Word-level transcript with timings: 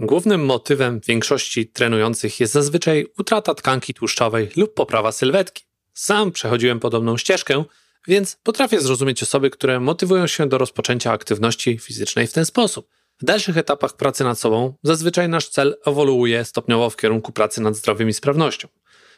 Głównym 0.00 0.44
motywem 0.44 1.00
większości 1.06 1.66
trenujących 1.66 2.40
jest 2.40 2.52
zazwyczaj 2.52 3.06
utrata 3.18 3.54
tkanki 3.54 3.94
tłuszczowej 3.94 4.48
lub 4.56 4.74
poprawa 4.74 5.12
sylwetki. 5.12 5.64
Sam 5.94 6.32
przechodziłem 6.32 6.80
podobną 6.80 7.16
ścieżkę, 7.16 7.64
więc 8.08 8.36
potrafię 8.42 8.80
zrozumieć 8.80 9.22
osoby, 9.22 9.50
które 9.50 9.80
motywują 9.80 10.26
się 10.26 10.48
do 10.48 10.58
rozpoczęcia 10.58 11.12
aktywności 11.12 11.78
fizycznej 11.78 12.26
w 12.26 12.32
ten 12.32 12.46
sposób. 12.46 12.88
W 13.20 13.24
dalszych 13.24 13.56
etapach 13.56 13.96
pracy 13.96 14.24
nad 14.24 14.38
sobą 14.38 14.74
zazwyczaj 14.82 15.28
nasz 15.28 15.48
cel 15.48 15.76
ewoluuje 15.86 16.44
stopniowo 16.44 16.90
w 16.90 16.96
kierunku 16.96 17.32
pracy 17.32 17.60
nad 17.60 17.76
zdrowiem 17.76 18.08
i 18.08 18.12
sprawnością. 18.12 18.68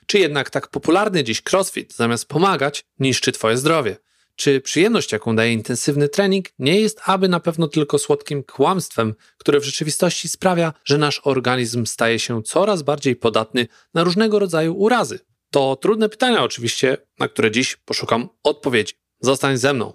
Czy 0.07 0.19
jednak 0.19 0.51
tak 0.51 0.69
popularny 0.69 1.25
dziś 1.25 1.43
crossfit 1.53 1.95
zamiast 1.95 2.29
pomagać, 2.29 2.85
niszczy 2.99 3.33
Twoje 3.33 3.57
zdrowie? 3.57 3.97
Czy 4.39 4.61
przyjemność, 4.61 5.13
jaką 5.13 5.37
daje 5.37 5.53
intensywny 5.53 6.09
trening, 6.09 6.47
nie 6.59 6.81
jest 6.81 7.01
aby 7.05 7.29
na 7.29 7.41
pewno 7.41 7.69
tylko 7.69 7.99
słodkim 7.99 8.43
kłamstwem, 8.43 9.15
które 9.39 9.61
w 9.61 9.65
rzeczywistości 9.65 10.29
sprawia, 10.29 10.73
że 10.85 10.99
nasz 10.99 11.21
organizm 11.25 11.87
staje 11.87 12.19
się 12.19 12.43
coraz 12.43 12.83
bardziej 12.83 13.17
podatny 13.17 13.67
na 13.95 14.05
różnego 14.05 14.39
rodzaju 14.39 14.77
urazy? 14.77 15.21
To 15.51 15.77
trudne 15.77 16.09
pytania, 16.09 16.43
oczywiście, 16.43 16.97
na 17.19 17.29
które 17.29 17.51
dziś 17.51 17.77
poszukam 17.77 18.29
odpowiedzi. 18.43 18.95
Zostań 19.21 19.57
ze 19.57 19.75
mną. 19.75 19.93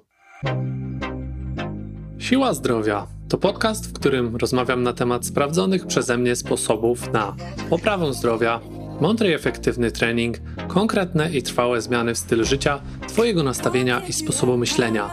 Siła 2.20 2.54
zdrowia 2.54 3.08
to 3.30 3.38
podcast, 3.38 3.90
w 3.90 3.94
którym 3.94 4.36
rozmawiam 4.36 4.84
na 4.84 4.94
temat 4.94 5.26
sprawdzonych 5.26 5.88
przeze 5.88 6.18
mnie 6.18 6.36
sposobów 6.36 7.14
na 7.14 7.36
poprawę 7.70 8.14
zdrowia 8.14 8.62
Mądry 9.04 9.30
i 9.30 9.34
efektywny 9.34 9.92
trening, 9.92 10.38
konkretne 10.68 11.32
i 11.32 11.42
trwałe 11.42 11.82
zmiany 11.82 12.14
w 12.14 12.18
stylu 12.18 12.46
życia, 12.46 12.82
Twojego 13.08 13.44
nastawienia 13.44 14.02
i 14.08 14.14
sposobu 14.14 14.58
myślenia. 14.58 15.10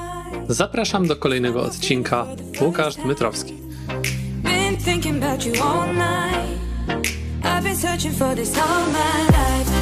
Zapraszam 0.48 1.06
do 1.06 1.16
kolejnego 1.16 1.62
odcinka. 1.62 2.26
Łukasz 2.60 2.96
Dmytrowski. 2.96 3.54
I've 7.42 7.62
been 7.62 7.76
searching 7.76 8.14
for 8.14 8.36
this 8.36 8.58
all 8.58 8.86
my 8.86 9.26
life. 9.28 9.79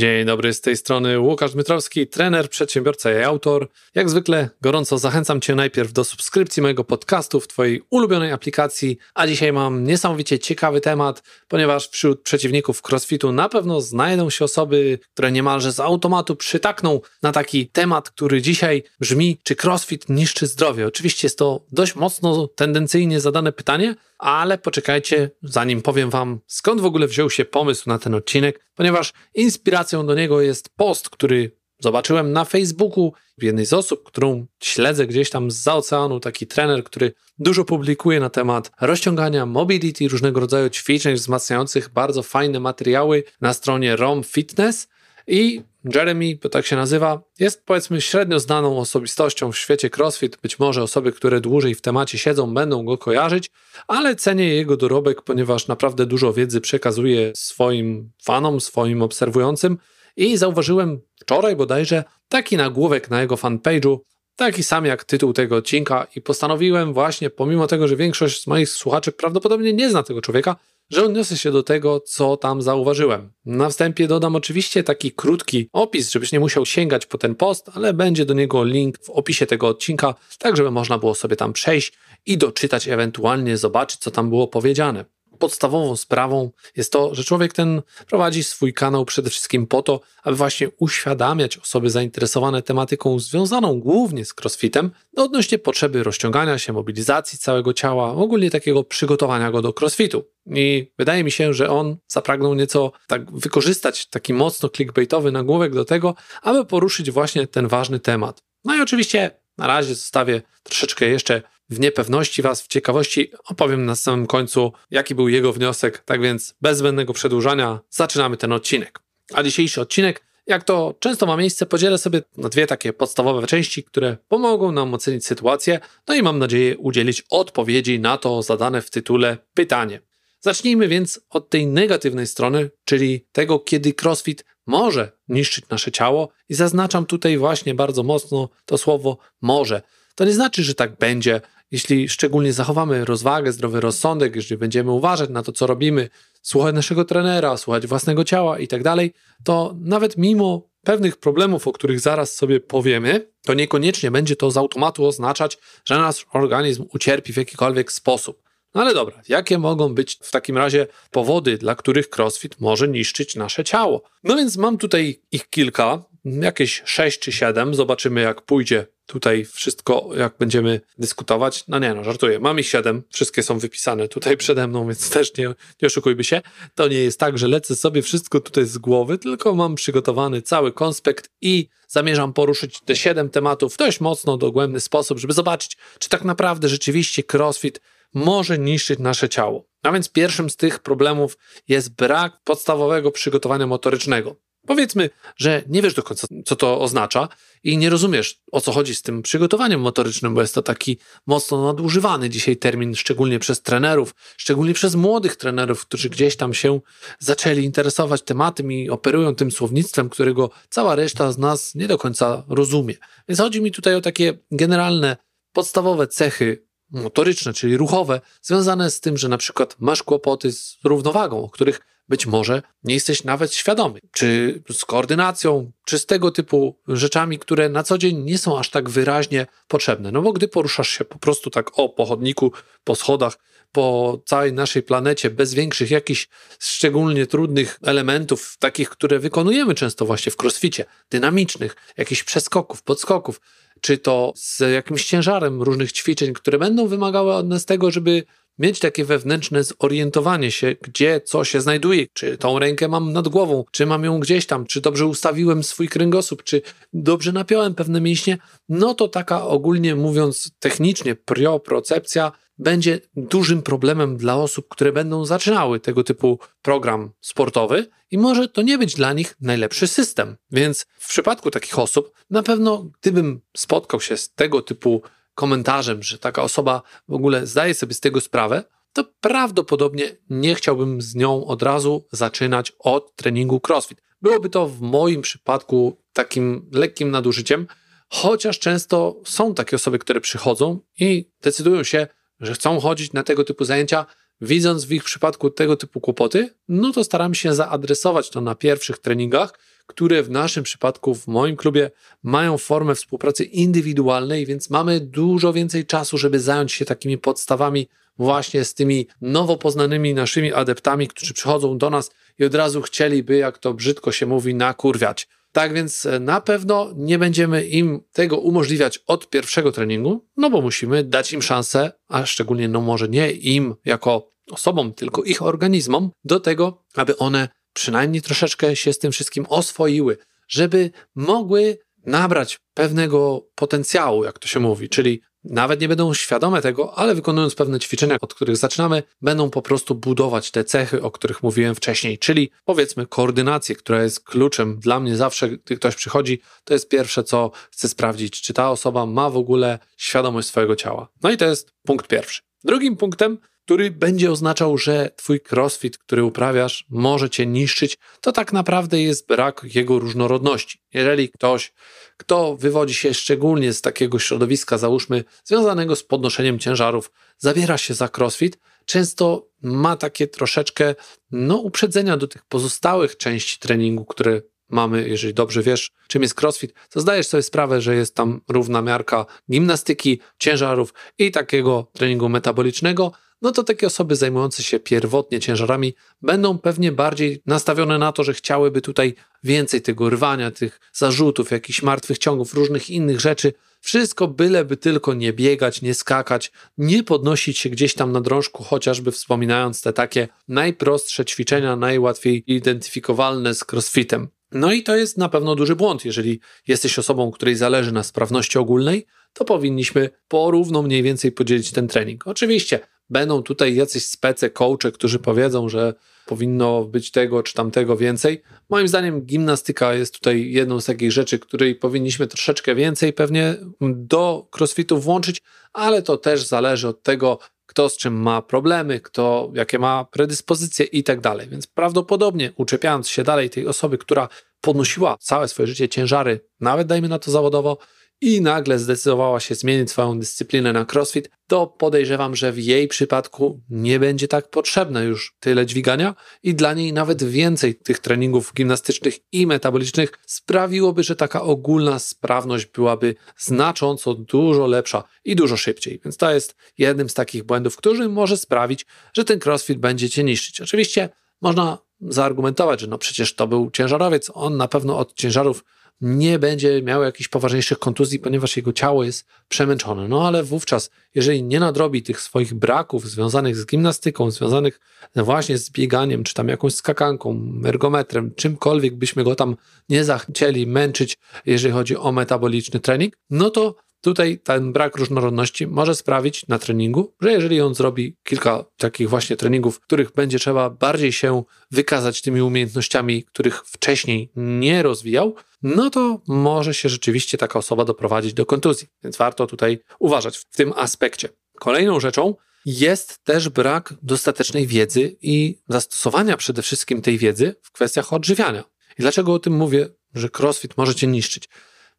Dzień 0.00 0.26
dobry, 0.26 0.54
z 0.54 0.60
tej 0.60 0.76
strony 0.76 1.20
Łukasz 1.20 1.52
Dmytrowski, 1.52 2.06
trener, 2.06 2.48
przedsiębiorca 2.48 3.12
i 3.12 3.22
autor. 3.22 3.68
Jak 3.94 4.10
zwykle 4.10 4.50
gorąco 4.60 4.98
zachęcam 4.98 5.40
Cię 5.40 5.54
najpierw 5.54 5.92
do 5.92 6.04
subskrypcji 6.04 6.62
mojego 6.62 6.84
podcastu 6.84 7.40
w 7.40 7.48
Twojej 7.48 7.82
ulubionej 7.90 8.32
aplikacji, 8.32 8.98
a 9.14 9.26
dzisiaj 9.26 9.52
mam 9.52 9.84
niesamowicie 9.84 10.38
ciekawy 10.38 10.80
temat, 10.80 11.22
ponieważ 11.48 11.88
wśród 11.88 12.22
przeciwników 12.22 12.82
crossfitu 12.88 13.32
na 13.32 13.48
pewno 13.48 13.80
znajdą 13.80 14.30
się 14.30 14.44
osoby, 14.44 14.98
które 15.12 15.32
niemalże 15.32 15.72
z 15.72 15.80
automatu 15.80 16.36
przytakną 16.36 17.00
na 17.22 17.32
taki 17.32 17.68
temat, 17.68 18.10
który 18.10 18.42
dzisiaj 18.42 18.82
brzmi, 19.00 19.38
czy 19.42 19.56
crossfit 19.64 20.08
niszczy 20.08 20.46
zdrowie. 20.46 20.86
Oczywiście 20.86 21.26
jest 21.26 21.38
to 21.38 21.64
dość 21.72 21.94
mocno 21.94 22.48
tendencyjnie 22.48 23.20
zadane 23.20 23.52
pytanie, 23.52 23.94
ale 24.18 24.58
poczekajcie, 24.58 25.30
zanim 25.42 25.82
powiem 25.82 26.10
Wam, 26.10 26.40
skąd 26.46 26.80
w 26.80 26.84
ogóle 26.84 27.06
wziął 27.06 27.30
się 27.30 27.44
pomysł 27.44 27.88
na 27.88 27.98
ten 27.98 28.14
odcinek, 28.14 28.60
ponieważ 28.80 29.12
inspiracją 29.34 30.06
do 30.06 30.14
niego 30.14 30.40
jest 30.40 30.68
post, 30.76 31.10
który 31.10 31.50
zobaczyłem 31.78 32.32
na 32.32 32.44
Facebooku 32.44 33.12
jednej 33.38 33.66
z 33.66 33.72
osób, 33.72 34.04
którą 34.04 34.46
śledzę 34.62 35.06
gdzieś 35.06 35.30
tam 35.30 35.50
z 35.50 35.68
oceanu, 35.68 36.20
taki 36.20 36.46
trener, 36.46 36.84
który 36.84 37.12
dużo 37.38 37.64
publikuje 37.64 38.20
na 38.20 38.30
temat 38.30 38.70
rozciągania, 38.80 39.46
mobility, 39.46 40.08
różnego 40.08 40.40
rodzaju 40.40 40.70
ćwiczeń 40.70 41.14
wzmacniających 41.14 41.88
bardzo 41.88 42.22
fajne 42.22 42.60
materiały 42.60 43.24
na 43.40 43.52
stronie 43.52 43.96
ROM 43.96 44.22
Fitness. 44.24 44.88
I 45.30 45.62
Jeremy, 45.94 46.38
bo 46.42 46.48
tak 46.48 46.66
się 46.66 46.76
nazywa, 46.76 47.22
jest 47.38 47.64
powiedzmy 47.64 48.00
średnio 48.00 48.40
znaną 48.40 48.78
osobistością 48.78 49.52
w 49.52 49.58
świecie 49.58 49.90
CrossFit. 49.90 50.36
Być 50.42 50.58
może 50.58 50.82
osoby, 50.82 51.12
które 51.12 51.40
dłużej 51.40 51.74
w 51.74 51.80
temacie 51.80 52.18
siedzą, 52.18 52.54
będą 52.54 52.84
go 52.84 52.98
kojarzyć, 52.98 53.50
ale 53.88 54.16
cenię 54.16 54.54
jego 54.54 54.76
dorobek, 54.76 55.22
ponieważ 55.22 55.68
naprawdę 55.68 56.06
dużo 56.06 56.32
wiedzy 56.32 56.60
przekazuje 56.60 57.32
swoim 57.34 58.12
fanom, 58.24 58.60
swoim 58.60 59.02
obserwującym. 59.02 59.78
I 60.16 60.36
zauważyłem 60.36 61.00
wczoraj 61.20 61.56
bodajże 61.56 62.04
taki 62.28 62.56
nagłówek 62.56 63.10
na 63.10 63.20
jego 63.20 63.34
fanpage'u, 63.34 63.98
taki 64.36 64.62
sam 64.62 64.84
jak 64.84 65.04
tytuł 65.04 65.32
tego 65.32 65.56
odcinka, 65.56 66.06
i 66.16 66.20
postanowiłem 66.20 66.92
właśnie, 66.94 67.30
pomimo 67.30 67.66
tego, 67.66 67.88
że 67.88 67.96
większość 67.96 68.42
z 68.42 68.46
moich 68.46 68.68
słuchaczy 68.68 69.12
prawdopodobnie 69.12 69.72
nie 69.72 69.90
zna 69.90 70.02
tego 70.02 70.20
człowieka, 70.20 70.56
że 70.90 71.04
odniosę 71.04 71.38
się 71.38 71.52
do 71.52 71.62
tego, 71.62 72.00
co 72.00 72.36
tam 72.36 72.62
zauważyłem. 72.62 73.32
Na 73.44 73.68
wstępie 73.68 74.08
dodam 74.08 74.36
oczywiście 74.36 74.84
taki 74.84 75.12
krótki 75.12 75.68
opis, 75.72 76.10
żebyś 76.10 76.32
nie 76.32 76.40
musiał 76.40 76.66
sięgać 76.66 77.06
po 77.06 77.18
ten 77.18 77.34
post, 77.34 77.70
ale 77.74 77.94
będzie 77.94 78.24
do 78.24 78.34
niego 78.34 78.64
link 78.64 78.98
w 78.98 79.10
opisie 79.10 79.46
tego 79.46 79.68
odcinka, 79.68 80.14
tak 80.38 80.56
żeby 80.56 80.70
można 80.70 80.98
było 80.98 81.14
sobie 81.14 81.36
tam 81.36 81.52
przejść 81.52 81.92
i 82.26 82.38
doczytać, 82.38 82.88
ewentualnie 82.88 83.56
zobaczyć, 83.56 84.00
co 84.00 84.10
tam 84.10 84.28
było 84.28 84.48
powiedziane 84.48 85.04
podstawową 85.40 85.96
sprawą 85.96 86.50
jest 86.76 86.92
to, 86.92 87.14
że 87.14 87.24
człowiek 87.24 87.52
ten 87.52 87.82
prowadzi 88.06 88.44
swój 88.44 88.74
kanał 88.74 89.04
przede 89.04 89.30
wszystkim 89.30 89.66
po 89.66 89.82
to, 89.82 90.00
aby 90.22 90.36
właśnie 90.36 90.68
uświadamiać 90.78 91.56
osoby 91.56 91.90
zainteresowane 91.90 92.62
tematyką 92.62 93.18
związaną 93.18 93.80
głównie 93.80 94.24
z 94.24 94.34
crossfitem 94.40 94.90
no 95.16 95.24
odnośnie 95.24 95.58
potrzeby 95.58 96.02
rozciągania 96.02 96.58
się, 96.58 96.72
mobilizacji 96.72 97.38
całego 97.38 97.72
ciała, 97.72 98.12
ogólnie 98.12 98.50
takiego 98.50 98.84
przygotowania 98.84 99.50
go 99.50 99.62
do 99.62 99.74
crossfitu. 99.80 100.24
I 100.46 100.92
wydaje 100.98 101.24
mi 101.24 101.30
się, 101.30 101.54
że 101.54 101.70
on 101.70 101.96
zapragnął 102.08 102.54
nieco 102.54 102.92
tak 103.06 103.32
wykorzystać 103.32 104.06
taki 104.06 104.34
mocno 104.34 104.68
clickbaitowy 104.68 105.32
nagłówek 105.32 105.74
do 105.74 105.84
tego, 105.84 106.14
aby 106.42 106.64
poruszyć 106.64 107.10
właśnie 107.10 107.46
ten 107.46 107.68
ważny 107.68 108.00
temat. 108.00 108.42
No 108.64 108.76
i 108.76 108.80
oczywiście 108.80 109.30
na 109.58 109.66
razie 109.66 109.94
zostawię 109.94 110.42
troszeczkę 110.62 111.06
jeszcze 111.06 111.42
w 111.70 111.80
niepewności 111.80 112.42
Was, 112.42 112.62
w 112.62 112.66
ciekawości 112.68 113.30
opowiem 113.44 113.84
na 113.84 113.96
samym 113.96 114.26
końcu, 114.26 114.72
jaki 114.90 115.14
był 115.14 115.28
jego 115.28 115.52
wniosek. 115.52 115.98
Tak 115.98 116.20
więc 116.20 116.54
bez 116.60 116.78
zbędnego 116.78 117.12
przedłużania 117.12 117.80
zaczynamy 117.90 118.36
ten 118.36 118.52
odcinek. 118.52 119.00
A 119.34 119.42
dzisiejszy 119.42 119.80
odcinek, 119.80 120.22
jak 120.46 120.64
to 120.64 120.94
często 121.00 121.26
ma 121.26 121.36
miejsce, 121.36 121.66
podzielę 121.66 121.98
sobie 121.98 122.22
na 122.36 122.48
dwie 122.48 122.66
takie 122.66 122.92
podstawowe 122.92 123.46
części, 123.46 123.84
które 123.84 124.16
pomogą 124.28 124.72
nam 124.72 124.94
ocenić 124.94 125.26
sytuację, 125.26 125.80
no 126.08 126.14
i 126.14 126.22
mam 126.22 126.38
nadzieję 126.38 126.78
udzielić 126.78 127.24
odpowiedzi 127.30 128.00
na 128.00 128.18
to 128.18 128.42
zadane 128.42 128.82
w 128.82 128.90
tytule 128.90 129.38
pytanie. 129.54 130.00
Zacznijmy 130.40 130.88
więc 130.88 131.20
od 131.30 131.50
tej 131.50 131.66
negatywnej 131.66 132.26
strony, 132.26 132.70
czyli 132.84 133.26
tego, 133.32 133.58
kiedy 133.58 133.94
CrossFit 133.94 134.44
może 134.66 135.12
niszczyć 135.28 135.68
nasze 135.68 135.92
ciało, 135.92 136.28
i 136.48 136.54
zaznaczam 136.54 137.06
tutaj 137.06 137.38
właśnie 137.38 137.74
bardzo 137.74 138.02
mocno 138.02 138.48
to 138.64 138.78
słowo 138.78 139.18
może. 139.40 139.82
To 140.14 140.24
nie 140.24 140.32
znaczy, 140.32 140.62
że 140.62 140.74
tak 140.74 140.96
będzie, 140.96 141.40
jeśli 141.70 142.08
szczególnie 142.08 142.52
zachowamy 142.52 143.04
rozwagę, 143.04 143.52
zdrowy 143.52 143.80
rozsądek, 143.80 144.36
jeżeli 144.36 144.58
będziemy 144.58 144.90
uważać 144.90 145.30
na 145.30 145.42
to, 145.42 145.52
co 145.52 145.66
robimy, 145.66 146.08
słuchać 146.42 146.74
naszego 146.74 147.04
trenera, 147.04 147.56
słuchać 147.56 147.86
własnego 147.86 148.24
ciała 148.24 148.58
i 148.58 148.68
tak 148.68 148.82
dalej, 148.82 149.12
to 149.44 149.74
nawet 149.80 150.16
mimo 150.16 150.70
pewnych 150.84 151.16
problemów, 151.16 151.68
o 151.68 151.72
których 151.72 152.00
zaraz 152.00 152.34
sobie 152.34 152.60
powiemy, 152.60 153.30
to 153.44 153.54
niekoniecznie 153.54 154.10
będzie 154.10 154.36
to 154.36 154.50
z 154.50 154.56
automatu 154.56 155.06
oznaczać, 155.06 155.58
że 155.84 155.98
nasz 155.98 156.26
organizm 156.32 156.84
ucierpi 156.94 157.32
w 157.32 157.36
jakikolwiek 157.36 157.92
sposób. 157.92 158.42
No 158.74 158.80
ale 158.80 158.94
dobra, 158.94 159.22
jakie 159.28 159.58
mogą 159.58 159.94
być 159.94 160.18
w 160.22 160.30
takim 160.30 160.56
razie 160.56 160.86
powody, 161.10 161.58
dla 161.58 161.74
których 161.74 162.08
crossfit 162.18 162.60
może 162.60 162.88
niszczyć 162.88 163.36
nasze 163.36 163.64
ciało? 163.64 164.02
No 164.24 164.36
więc 164.36 164.56
mam 164.56 164.78
tutaj 164.78 165.20
ich 165.32 165.50
kilka, 165.50 166.04
jakieś 166.24 166.82
6 166.84 167.18
czy 167.18 167.32
7. 167.32 167.74
Zobaczymy, 167.74 168.20
jak 168.20 168.42
pójdzie 168.42 168.86
tutaj 169.06 169.44
wszystko, 169.44 170.10
jak 170.16 170.34
będziemy 170.38 170.80
dyskutować. 170.98 171.64
No 171.68 171.78
nie, 171.78 171.94
no 171.94 172.04
żartuję. 172.04 172.40
Mam 172.40 172.58
ich 172.58 172.68
7. 172.68 173.02
Wszystkie 173.10 173.42
są 173.42 173.58
wypisane 173.58 174.08
tutaj 174.08 174.36
przede 174.36 174.68
mną, 174.68 174.86
więc 174.86 175.10
też 175.10 175.36
nie, 175.36 175.54
nie 175.82 175.86
oszukujmy 175.86 176.24
się. 176.24 176.40
To 176.74 176.88
nie 176.88 176.98
jest 176.98 177.20
tak, 177.20 177.38
że 177.38 177.48
lecę 177.48 177.76
sobie 177.76 178.02
wszystko 178.02 178.40
tutaj 178.40 178.64
z 178.64 178.78
głowy, 178.78 179.18
tylko 179.18 179.54
mam 179.54 179.74
przygotowany 179.74 180.42
cały 180.42 180.72
konspekt 180.72 181.30
i 181.40 181.68
zamierzam 181.88 182.32
poruszyć 182.32 182.80
te 182.80 182.96
7 182.96 183.30
tematów 183.30 183.74
w 183.74 183.76
dość 183.76 184.00
mocno 184.00 184.36
dogłębny 184.36 184.80
sposób, 184.80 185.18
żeby 185.18 185.32
zobaczyć, 185.32 185.76
czy 185.98 186.08
tak 186.08 186.24
naprawdę 186.24 186.68
rzeczywiście 186.68 187.22
crossfit 187.32 187.80
może 188.14 188.58
niszczyć 188.58 188.98
nasze 188.98 189.28
ciało. 189.28 189.64
A 189.82 189.92
więc 189.92 190.08
pierwszym 190.08 190.50
z 190.50 190.56
tych 190.56 190.78
problemów 190.78 191.38
jest 191.68 191.94
brak 191.94 192.40
podstawowego 192.44 193.10
przygotowania 193.10 193.66
motorycznego. 193.66 194.36
Powiedzmy, 194.66 195.10
że 195.36 195.62
nie 195.68 195.82
wiesz 195.82 195.94
do 195.94 196.02
końca, 196.02 196.26
co 196.44 196.56
to 196.56 196.80
oznacza 196.80 197.28
i 197.64 197.78
nie 197.78 197.90
rozumiesz, 197.90 198.40
o 198.52 198.60
co 198.60 198.72
chodzi 198.72 198.94
z 198.94 199.02
tym 199.02 199.22
przygotowaniem 199.22 199.80
motorycznym, 199.80 200.34
bo 200.34 200.40
jest 200.40 200.54
to 200.54 200.62
taki 200.62 200.98
mocno 201.26 201.64
nadużywany 201.64 202.30
dzisiaj 202.30 202.56
termin, 202.56 202.94
szczególnie 202.94 203.38
przez 203.38 203.62
trenerów, 203.62 204.14
szczególnie 204.36 204.74
przez 204.74 204.94
młodych 204.94 205.36
trenerów, 205.36 205.86
którzy 205.86 206.10
gdzieś 206.10 206.36
tam 206.36 206.54
się 206.54 206.80
zaczęli 207.18 207.64
interesować 207.64 208.22
tematem 208.22 208.72
i 208.72 208.90
operują 208.90 209.34
tym 209.34 209.50
słownictwem, 209.50 210.08
którego 210.08 210.50
cała 210.70 210.94
reszta 210.94 211.32
z 211.32 211.38
nas 211.38 211.74
nie 211.74 211.88
do 211.88 211.98
końca 211.98 212.44
rozumie. 212.48 212.94
Więc 213.28 213.40
chodzi 213.40 213.62
mi 213.62 213.72
tutaj 213.72 213.94
o 213.94 214.00
takie 214.00 214.38
generalne, 214.50 215.16
podstawowe 215.52 216.06
cechy 216.06 216.70
motoryczne, 216.90 217.52
czyli 217.52 217.76
ruchowe, 217.76 218.20
związane 218.42 218.90
z 218.90 219.00
tym, 219.00 219.16
że 219.16 219.28
na 219.28 219.38
przykład 219.38 219.76
masz 219.78 220.02
kłopoty 220.02 220.52
z 220.52 220.78
równowagą, 220.84 221.44
o 221.44 221.48
których 221.48 221.80
być 222.10 222.26
może 222.26 222.62
nie 222.84 222.94
jesteś 222.94 223.24
nawet 223.24 223.54
świadomy, 223.54 224.00
czy 224.12 224.62
z 224.72 224.84
koordynacją, 224.84 225.72
czy 225.84 225.98
z 225.98 226.06
tego 226.06 226.30
typu 226.30 226.78
rzeczami, 226.88 227.38
które 227.38 227.68
na 227.68 227.82
co 227.82 227.98
dzień 227.98 228.18
nie 228.18 228.38
są 228.38 228.58
aż 228.58 228.70
tak 228.70 228.90
wyraźnie 228.90 229.46
potrzebne. 229.68 230.12
No 230.12 230.22
bo 230.22 230.32
gdy 230.32 230.48
poruszasz 230.48 230.88
się 230.88 231.04
po 231.04 231.18
prostu 231.18 231.50
tak 231.50 231.78
o 231.78 231.88
po 231.88 232.06
chodniku, 232.06 232.52
po 232.84 232.94
schodach, 232.94 233.38
po 233.72 234.18
całej 234.26 234.52
naszej 234.52 234.82
planecie 234.82 235.30
bez 235.30 235.54
większych 235.54 235.90
jakichś 235.90 236.28
szczególnie 236.58 237.26
trudnych 237.26 237.78
elementów, 237.82 238.56
takich, 238.58 238.90
które 238.90 239.18
wykonujemy 239.18 239.74
często 239.74 240.06
właśnie 240.06 240.32
w 240.32 240.36
crossficie, 240.42 240.84
dynamicznych, 241.10 241.76
jakichś 241.96 242.22
przeskoków, 242.22 242.82
podskoków, 242.82 243.40
czy 243.80 243.98
to 243.98 244.32
z 244.36 244.60
jakimś 244.74 245.04
ciężarem 245.04 245.62
różnych 245.62 245.92
ćwiczeń, 245.92 246.32
które 246.32 246.58
będą 246.58 246.86
wymagały 246.86 247.34
od 247.34 247.48
nas 247.48 247.64
tego, 247.64 247.90
żeby 247.90 248.24
mieć 248.60 248.78
takie 248.78 249.04
wewnętrzne 249.04 249.64
zorientowanie 249.64 250.50
się, 250.50 250.76
gdzie 250.82 251.20
co 251.20 251.44
się 251.44 251.60
znajduje, 251.60 252.06
czy 252.12 252.38
tą 252.38 252.58
rękę 252.58 252.88
mam 252.88 253.12
nad 253.12 253.28
głową, 253.28 253.64
czy 253.70 253.86
mam 253.86 254.04
ją 254.04 254.20
gdzieś 254.20 254.46
tam, 254.46 254.66
czy 254.66 254.80
dobrze 254.80 255.06
ustawiłem 255.06 255.64
swój 255.64 255.88
kręgosłup, 255.88 256.42
czy 256.42 256.62
dobrze 256.92 257.32
napiąłem 257.32 257.74
pewne 257.74 258.00
mięśnie, 258.00 258.38
no 258.68 258.94
to 258.94 259.08
taka 259.08 259.46
ogólnie 259.46 259.94
mówiąc 259.94 260.50
technicznie 260.58 261.14
prioprocepcja 261.14 262.32
będzie 262.58 263.00
dużym 263.16 263.62
problemem 263.62 264.16
dla 264.16 264.36
osób, 264.36 264.68
które 264.68 264.92
będą 264.92 265.24
zaczynały 265.24 265.80
tego 265.80 266.04
typu 266.04 266.38
program 266.62 267.10
sportowy 267.20 267.86
i 268.10 268.18
może 268.18 268.48
to 268.48 268.62
nie 268.62 268.78
być 268.78 268.94
dla 268.94 269.12
nich 269.12 269.36
najlepszy 269.40 269.86
system. 269.86 270.36
Więc 270.50 270.86
w 270.98 271.08
przypadku 271.08 271.50
takich 271.50 271.78
osób, 271.78 272.12
na 272.30 272.42
pewno 272.42 272.90
gdybym 273.00 273.40
spotkał 273.56 274.00
się 274.00 274.16
z 274.16 274.34
tego 274.34 274.62
typu 274.62 275.02
komentarzem, 275.40 276.02
że 276.02 276.18
taka 276.18 276.42
osoba 276.42 276.82
w 277.08 277.14
ogóle 277.14 277.46
zdaje 277.46 277.74
sobie 277.74 277.94
z 277.94 278.00
tego 278.00 278.20
sprawę, 278.20 278.64
to 278.92 279.04
prawdopodobnie 279.20 280.16
nie 280.30 280.54
chciałbym 280.54 281.02
z 281.02 281.14
nią 281.14 281.46
od 281.46 281.62
razu 281.62 282.04
zaczynać 282.12 282.72
od 282.78 283.16
treningu 283.16 283.60
CrossFit. 283.60 284.02
Byłoby 284.22 284.50
to 284.50 284.68
w 284.68 284.80
moim 284.80 285.22
przypadku 285.22 285.96
takim 286.12 286.70
lekkim 286.72 287.10
nadużyciem, 287.10 287.66
chociaż 288.08 288.58
często 288.58 289.20
są 289.24 289.54
takie 289.54 289.76
osoby, 289.76 289.98
które 289.98 290.20
przychodzą 290.20 290.80
i 290.98 291.30
decydują 291.42 291.84
się, 291.84 292.06
że 292.40 292.54
chcą 292.54 292.80
chodzić 292.80 293.12
na 293.12 293.22
tego 293.22 293.44
typu 293.44 293.64
zajęcia, 293.64 294.06
widząc 294.40 294.84
w 294.84 294.92
ich 294.92 295.04
przypadku 295.04 295.50
tego 295.50 295.76
typu 295.76 296.00
kłopoty, 296.00 296.54
no 296.68 296.92
to 296.92 297.04
staram 297.04 297.34
się 297.34 297.54
zaadresować 297.54 298.30
to 298.30 298.40
na 298.40 298.54
pierwszych 298.54 298.98
treningach, 298.98 299.58
które 299.90 300.22
w 300.22 300.30
naszym 300.30 300.64
przypadku, 300.64 301.14
w 301.14 301.26
moim 301.26 301.56
klubie, 301.56 301.90
mają 302.22 302.58
formę 302.58 302.94
współpracy 302.94 303.44
indywidualnej, 303.44 304.46
więc 304.46 304.70
mamy 304.70 305.00
dużo 305.00 305.52
więcej 305.52 305.86
czasu, 305.86 306.18
żeby 306.18 306.40
zająć 306.40 306.72
się 306.72 306.84
takimi 306.84 307.18
podstawami 307.18 307.88
właśnie 308.18 308.64
z 308.64 308.74
tymi 308.74 309.06
nowo 309.20 309.56
poznanymi 309.56 310.14
naszymi 310.14 310.52
adeptami, 310.52 311.08
którzy 311.08 311.34
przychodzą 311.34 311.78
do 311.78 311.90
nas 311.90 312.10
i 312.38 312.44
od 312.44 312.54
razu 312.54 312.82
chcieliby, 312.82 313.36
jak 313.36 313.58
to 313.58 313.74
brzydko 313.74 314.12
się 314.12 314.26
mówi, 314.26 314.54
nakurwiać. 314.54 315.28
Tak 315.52 315.74
więc 315.74 316.06
e, 316.06 316.20
na 316.20 316.40
pewno 316.40 316.90
nie 316.96 317.18
będziemy 317.18 317.66
im 317.66 318.00
tego 318.12 318.38
umożliwiać 318.38 318.98
od 319.06 319.30
pierwszego 319.30 319.72
treningu, 319.72 320.26
no 320.36 320.50
bo 320.50 320.60
musimy 320.60 321.04
dać 321.04 321.32
im 321.32 321.42
szansę, 321.42 321.92
a 322.08 322.26
szczególnie 322.26 322.68
no 322.68 322.80
może 322.80 323.08
nie 323.08 323.30
im 323.30 323.74
jako 323.84 324.30
osobom, 324.50 324.92
tylko 324.92 325.22
ich 325.22 325.42
organizmom, 325.42 326.10
do 326.24 326.40
tego, 326.40 326.84
aby 326.96 327.16
one 327.18 327.48
przynajmniej 327.72 328.22
troszeczkę 328.22 328.76
się 328.76 328.92
z 328.92 328.98
tym 328.98 329.12
wszystkim 329.12 329.46
oswoiły, 329.48 330.18
żeby 330.48 330.90
mogły 331.14 331.78
nabrać 332.06 332.58
pewnego 332.74 333.46
potencjału, 333.54 334.24
jak 334.24 334.38
to 334.38 334.48
się 334.48 334.60
mówi, 334.60 334.88
czyli 334.88 335.20
nawet 335.44 335.80
nie 335.80 335.88
będą 335.88 336.14
świadome 336.14 336.62
tego, 336.62 336.98
ale 336.98 337.14
wykonując 337.14 337.54
pewne 337.54 337.80
ćwiczenia, 337.80 338.16
od 338.20 338.34
których 338.34 338.56
zaczynamy, 338.56 339.02
będą 339.22 339.50
po 339.50 339.62
prostu 339.62 339.94
budować 339.94 340.50
te 340.50 340.64
cechy, 340.64 341.02
o 341.02 341.10
których 341.10 341.42
mówiłem 341.42 341.74
wcześniej, 341.74 342.18
czyli 342.18 342.50
powiedzmy 342.64 343.06
koordynację, 343.06 343.76
która 343.76 344.02
jest 344.02 344.24
kluczem 344.24 344.78
dla 344.78 345.00
mnie 345.00 345.16
zawsze, 345.16 345.48
gdy 345.48 345.76
ktoś 345.76 345.94
przychodzi, 345.94 346.40
to 346.64 346.74
jest 346.74 346.88
pierwsze, 346.88 347.24
co 347.24 347.50
chcę 347.70 347.88
sprawdzić, 347.88 348.40
czy 348.40 348.52
ta 348.52 348.70
osoba 348.70 349.06
ma 349.06 349.30
w 349.30 349.36
ogóle 349.36 349.78
świadomość 349.96 350.48
swojego 350.48 350.76
ciała. 350.76 351.08
No 351.22 351.30
i 351.30 351.36
to 351.36 351.44
jest 351.44 351.72
punkt 351.82 352.08
pierwszy. 352.08 352.42
Drugim 352.64 352.96
punktem 352.96 353.38
który 353.70 353.90
będzie 353.90 354.30
oznaczał, 354.30 354.78
że 354.78 355.10
twój 355.16 355.40
crossfit, 355.52 355.98
który 355.98 356.24
uprawiasz, 356.24 356.84
może 356.88 357.30
cię 357.30 357.46
niszczyć, 357.46 357.98
to 358.20 358.32
tak 358.32 358.52
naprawdę 358.52 359.02
jest 359.02 359.26
brak 359.26 359.66
jego 359.74 359.98
różnorodności. 359.98 360.78
Jeżeli 360.94 361.28
ktoś, 361.28 361.72
kto 362.16 362.56
wywodzi 362.56 362.94
się 362.94 363.14
szczególnie 363.14 363.72
z 363.72 363.80
takiego 363.82 364.18
środowiska, 364.18 364.78
załóżmy, 364.78 365.24
związanego 365.44 365.96
z 365.96 366.04
podnoszeniem 366.04 366.58
ciężarów, 366.58 367.10
zabiera 367.38 367.78
się 367.78 367.94
za 367.94 368.08
crossfit, 368.16 368.58
często 368.84 369.48
ma 369.62 369.96
takie 369.96 370.26
troszeczkę 370.26 370.94
no, 371.30 371.56
uprzedzenia 371.56 372.16
do 372.16 372.28
tych 372.28 372.44
pozostałych 372.44 373.16
części 373.16 373.58
treningu, 373.58 374.04
które 374.04 374.42
mamy, 374.72 375.08
jeżeli 375.08 375.34
dobrze 375.34 375.62
wiesz, 375.62 375.90
czym 376.08 376.22
jest 376.22 376.42
crossfit, 376.42 376.74
to 376.90 377.00
zdajesz 377.00 377.26
sobie 377.26 377.42
sprawę, 377.42 377.80
że 377.80 377.94
jest 377.94 378.14
tam 378.14 378.40
równa 378.48 378.82
miarka 378.82 379.26
gimnastyki, 379.50 380.20
ciężarów 380.38 380.94
i 381.18 381.30
takiego 381.30 381.86
treningu 381.92 382.28
metabolicznego, 382.28 383.12
no 383.42 383.52
to 383.52 383.64
takie 383.64 383.86
osoby 383.86 384.16
zajmujące 384.16 384.62
się 384.62 384.80
pierwotnie 384.80 385.40
ciężarami 385.40 385.94
będą 386.22 386.58
pewnie 386.58 386.92
bardziej 386.92 387.42
nastawione 387.46 387.98
na 387.98 388.12
to, 388.12 388.24
że 388.24 388.34
chciałyby 388.34 388.80
tutaj 388.80 389.14
więcej 389.44 389.82
tego 389.82 390.10
rwania, 390.10 390.50
tych 390.50 390.80
zarzutów, 390.92 391.50
jakichś 391.50 391.82
martwych 391.82 392.18
ciągów, 392.18 392.54
różnych 392.54 392.90
innych 392.90 393.20
rzeczy. 393.20 393.52
Wszystko 393.80 394.28
byleby 394.28 394.76
tylko 394.76 395.14
nie 395.14 395.32
biegać, 395.32 395.82
nie 395.82 395.94
skakać, 395.94 396.52
nie 396.78 397.04
podnosić 397.04 397.58
się 397.58 397.70
gdzieś 397.70 397.94
tam 397.94 398.12
na 398.12 398.20
drążku, 398.20 398.64
chociażby 398.64 399.12
wspominając 399.12 399.82
te 399.82 399.92
takie 399.92 400.28
najprostsze 400.48 401.24
ćwiczenia, 401.24 401.76
najłatwiej 401.76 402.44
identyfikowalne 402.46 403.54
z 403.54 403.64
crossfitem. 403.72 404.28
No 404.52 404.72
i 404.72 404.82
to 404.82 404.96
jest 404.96 405.18
na 405.18 405.28
pewno 405.28 405.54
duży 405.54 405.76
błąd. 405.76 406.04
Jeżeli 406.04 406.40
jesteś 406.68 406.98
osobą, 406.98 407.30
której 407.30 407.56
zależy 407.56 407.92
na 407.92 408.02
sprawności 408.02 408.58
ogólnej, 408.58 409.06
to 409.32 409.44
powinniśmy 409.44 410.10
porówno 410.28 410.82
mniej 410.82 411.02
więcej 411.02 411.32
podzielić 411.32 411.70
ten 411.72 411.88
trening. 411.88 412.26
Oczywiście 412.26 412.80
będą 413.10 413.42
tutaj 413.42 413.74
jacyś 413.74 414.04
spece, 414.04 414.50
coache, 414.50 414.92
którzy 414.92 415.18
powiedzą, 415.18 415.68
że 415.68 415.94
powinno 416.26 416.84
być 416.84 417.10
tego 417.10 417.42
czy 417.42 417.54
tamtego 417.54 417.96
więcej. 417.96 418.42
Moim 418.68 418.88
zdaniem 418.88 419.20
gimnastyka 419.20 419.94
jest 419.94 420.14
tutaj 420.14 420.50
jedną 420.50 420.80
z 420.80 420.84
takich 420.84 421.12
rzeczy, 421.12 421.38
której 421.38 421.74
powinniśmy 421.74 422.26
troszeczkę 422.26 422.74
więcej 422.74 423.12
pewnie 423.12 423.56
do 423.80 424.48
crossfitu 424.56 424.98
włączyć, 424.98 425.42
ale 425.72 426.02
to 426.02 426.16
też 426.16 426.46
zależy 426.46 426.88
od 426.88 427.02
tego, 427.02 427.38
kto 427.70 427.88
z 427.88 427.96
czym 427.96 428.22
ma 428.22 428.42
problemy, 428.42 429.00
kto 429.00 429.50
jakie 429.54 429.78
ma 429.78 430.04
predyspozycje 430.04 430.86
i 430.86 431.04
tak 431.04 431.20
dalej. 431.20 431.48
Więc 431.48 431.66
prawdopodobnie 431.66 432.52
uczepiając 432.56 433.08
się 433.08 433.22
dalej 433.22 433.50
tej 433.50 433.66
osoby, 433.66 433.98
która 433.98 434.28
podnosiła 434.60 435.16
całe 435.20 435.48
swoje 435.48 435.66
życie 435.66 435.88
ciężary, 435.88 436.40
nawet 436.60 436.86
dajmy 436.86 437.08
na 437.08 437.18
to 437.18 437.30
zawodowo, 437.30 437.78
i 438.20 438.40
nagle 438.40 438.78
zdecydowała 438.78 439.40
się 439.40 439.54
zmienić 439.54 439.90
swoją 439.90 440.18
dyscyplinę 440.18 440.72
na 440.72 440.86
crossfit, 440.92 441.30
to 441.46 441.66
podejrzewam, 441.66 442.36
że 442.36 442.52
w 442.52 442.58
jej 442.58 442.88
przypadku 442.88 443.60
nie 443.70 444.00
będzie 444.00 444.28
tak 444.28 444.50
potrzebne 444.50 445.04
już 445.04 445.36
tyle 445.40 445.66
dźwigania 445.66 446.14
i 446.42 446.54
dla 446.54 446.74
niej 446.74 446.92
nawet 446.92 447.24
więcej 447.24 447.74
tych 447.74 447.98
treningów 447.98 448.52
gimnastycznych 448.54 449.18
i 449.32 449.46
metabolicznych 449.46 450.12
sprawiłoby, 450.26 451.02
że 451.02 451.16
taka 451.16 451.42
ogólna 451.42 451.98
sprawność 451.98 452.66
byłaby 452.66 453.14
znacząco 453.36 454.14
dużo 454.14 454.66
lepsza 454.66 455.04
i 455.24 455.36
dużo 455.36 455.56
szybciej. 455.56 456.00
Więc 456.04 456.16
to 456.16 456.30
jest 456.30 456.56
jednym 456.78 457.08
z 457.08 457.14
takich 457.14 457.42
błędów, 457.42 457.76
który 457.76 458.08
może 458.08 458.36
sprawić, 458.36 458.86
że 459.12 459.24
ten 459.24 459.40
crossfit 459.44 459.78
będzie 459.78 460.10
cię 460.10 460.24
niszczyć. 460.24 460.60
Oczywiście 460.60 461.08
można 461.40 461.78
zaargumentować, 462.00 462.80
że 462.80 462.86
no 462.86 462.98
przecież 462.98 463.34
to 463.34 463.46
był 463.46 463.70
ciężarowiec, 463.70 464.30
on 464.34 464.56
na 464.56 464.68
pewno 464.68 464.98
od 464.98 465.14
ciężarów 465.14 465.64
nie 466.00 466.38
będzie 466.38 466.82
miał 466.82 467.02
jakichś 467.02 467.28
poważniejszych 467.28 467.78
kontuzji, 467.78 468.18
ponieważ 468.18 468.56
jego 468.56 468.72
ciało 468.72 469.04
jest 469.04 469.26
przemęczone. 469.48 470.08
No 470.08 470.26
ale 470.26 470.44
wówczas, 470.44 470.90
jeżeli 471.14 471.42
nie 471.42 471.60
nadrobi 471.60 472.02
tych 472.02 472.20
swoich 472.20 472.54
braków 472.54 473.10
związanych 473.10 473.56
z 473.56 473.66
gimnastyką, 473.66 474.30
związanych 474.30 474.80
właśnie 475.16 475.58
z 475.58 475.70
bieganiem, 475.70 476.24
czy 476.24 476.34
tam 476.34 476.48
jakąś 476.48 476.74
skakanką, 476.74 477.52
ergometrem, 477.64 478.34
czymkolwiek 478.34 478.94
byśmy 478.94 479.24
go 479.24 479.34
tam 479.34 479.56
nie 479.88 480.04
zachcieli 480.04 480.66
męczyć, 480.66 481.18
jeżeli 481.46 481.74
chodzi 481.74 481.96
o 481.96 482.12
metaboliczny 482.12 482.80
trening, 482.80 483.14
no 483.30 483.50
to 483.50 483.74
Tutaj 484.00 484.38
ten 484.38 484.72
brak 484.72 484.96
różnorodności 484.96 485.66
może 485.66 485.94
sprawić 485.94 486.46
na 486.48 486.58
treningu, 486.58 487.14
że 487.20 487.32
jeżeli 487.32 487.60
on 487.60 487.74
zrobi 487.74 488.16
kilka 488.24 488.64
takich 488.76 489.08
właśnie 489.08 489.36
treningów, 489.36 489.80
których 489.80 490.12
będzie 490.12 490.38
trzeba 490.38 490.70
bardziej 490.70 491.12
się 491.12 491.42
wykazać 491.70 492.22
tymi 492.22 492.42
umiejętnościami, 492.42 493.24
których 493.24 493.62
wcześniej 493.66 494.32
nie 494.36 494.82
rozwijał, 494.82 495.34
no 495.62 495.90
to 495.90 496.20
może 496.28 496.74
się 496.74 496.88
rzeczywiście 496.88 497.38
taka 497.38 497.58
osoba 497.58 497.84
doprowadzić 497.84 498.34
do 498.34 498.46
kontuzji. 498.46 498.88
Więc 499.04 499.16
warto 499.16 499.46
tutaj 499.46 499.78
uważać 499.98 500.38
w 500.38 500.44
tym 500.44 500.72
aspekcie. 500.76 501.28
Kolejną 501.58 502.00
rzeczą 502.00 502.34
jest 502.66 503.24
też 503.24 503.48
brak 503.48 503.94
dostatecznej 504.02 504.66
wiedzy 504.66 505.16
i 505.22 505.58
zastosowania 505.68 506.36
przede 506.36 506.62
wszystkim 506.62 507.02
tej 507.02 507.18
wiedzy 507.18 507.54
w 507.62 507.72
kwestiach 507.72 508.12
odżywiania. 508.12 508.64
I 508.98 509.02
dlaczego 509.02 509.34
o 509.34 509.38
tym 509.38 509.52
mówię, 509.52 509.88
że 510.14 510.28
crossfit 510.38 510.76
może 510.76 510.94
cię 510.94 511.06
niszczyć? 511.06 511.48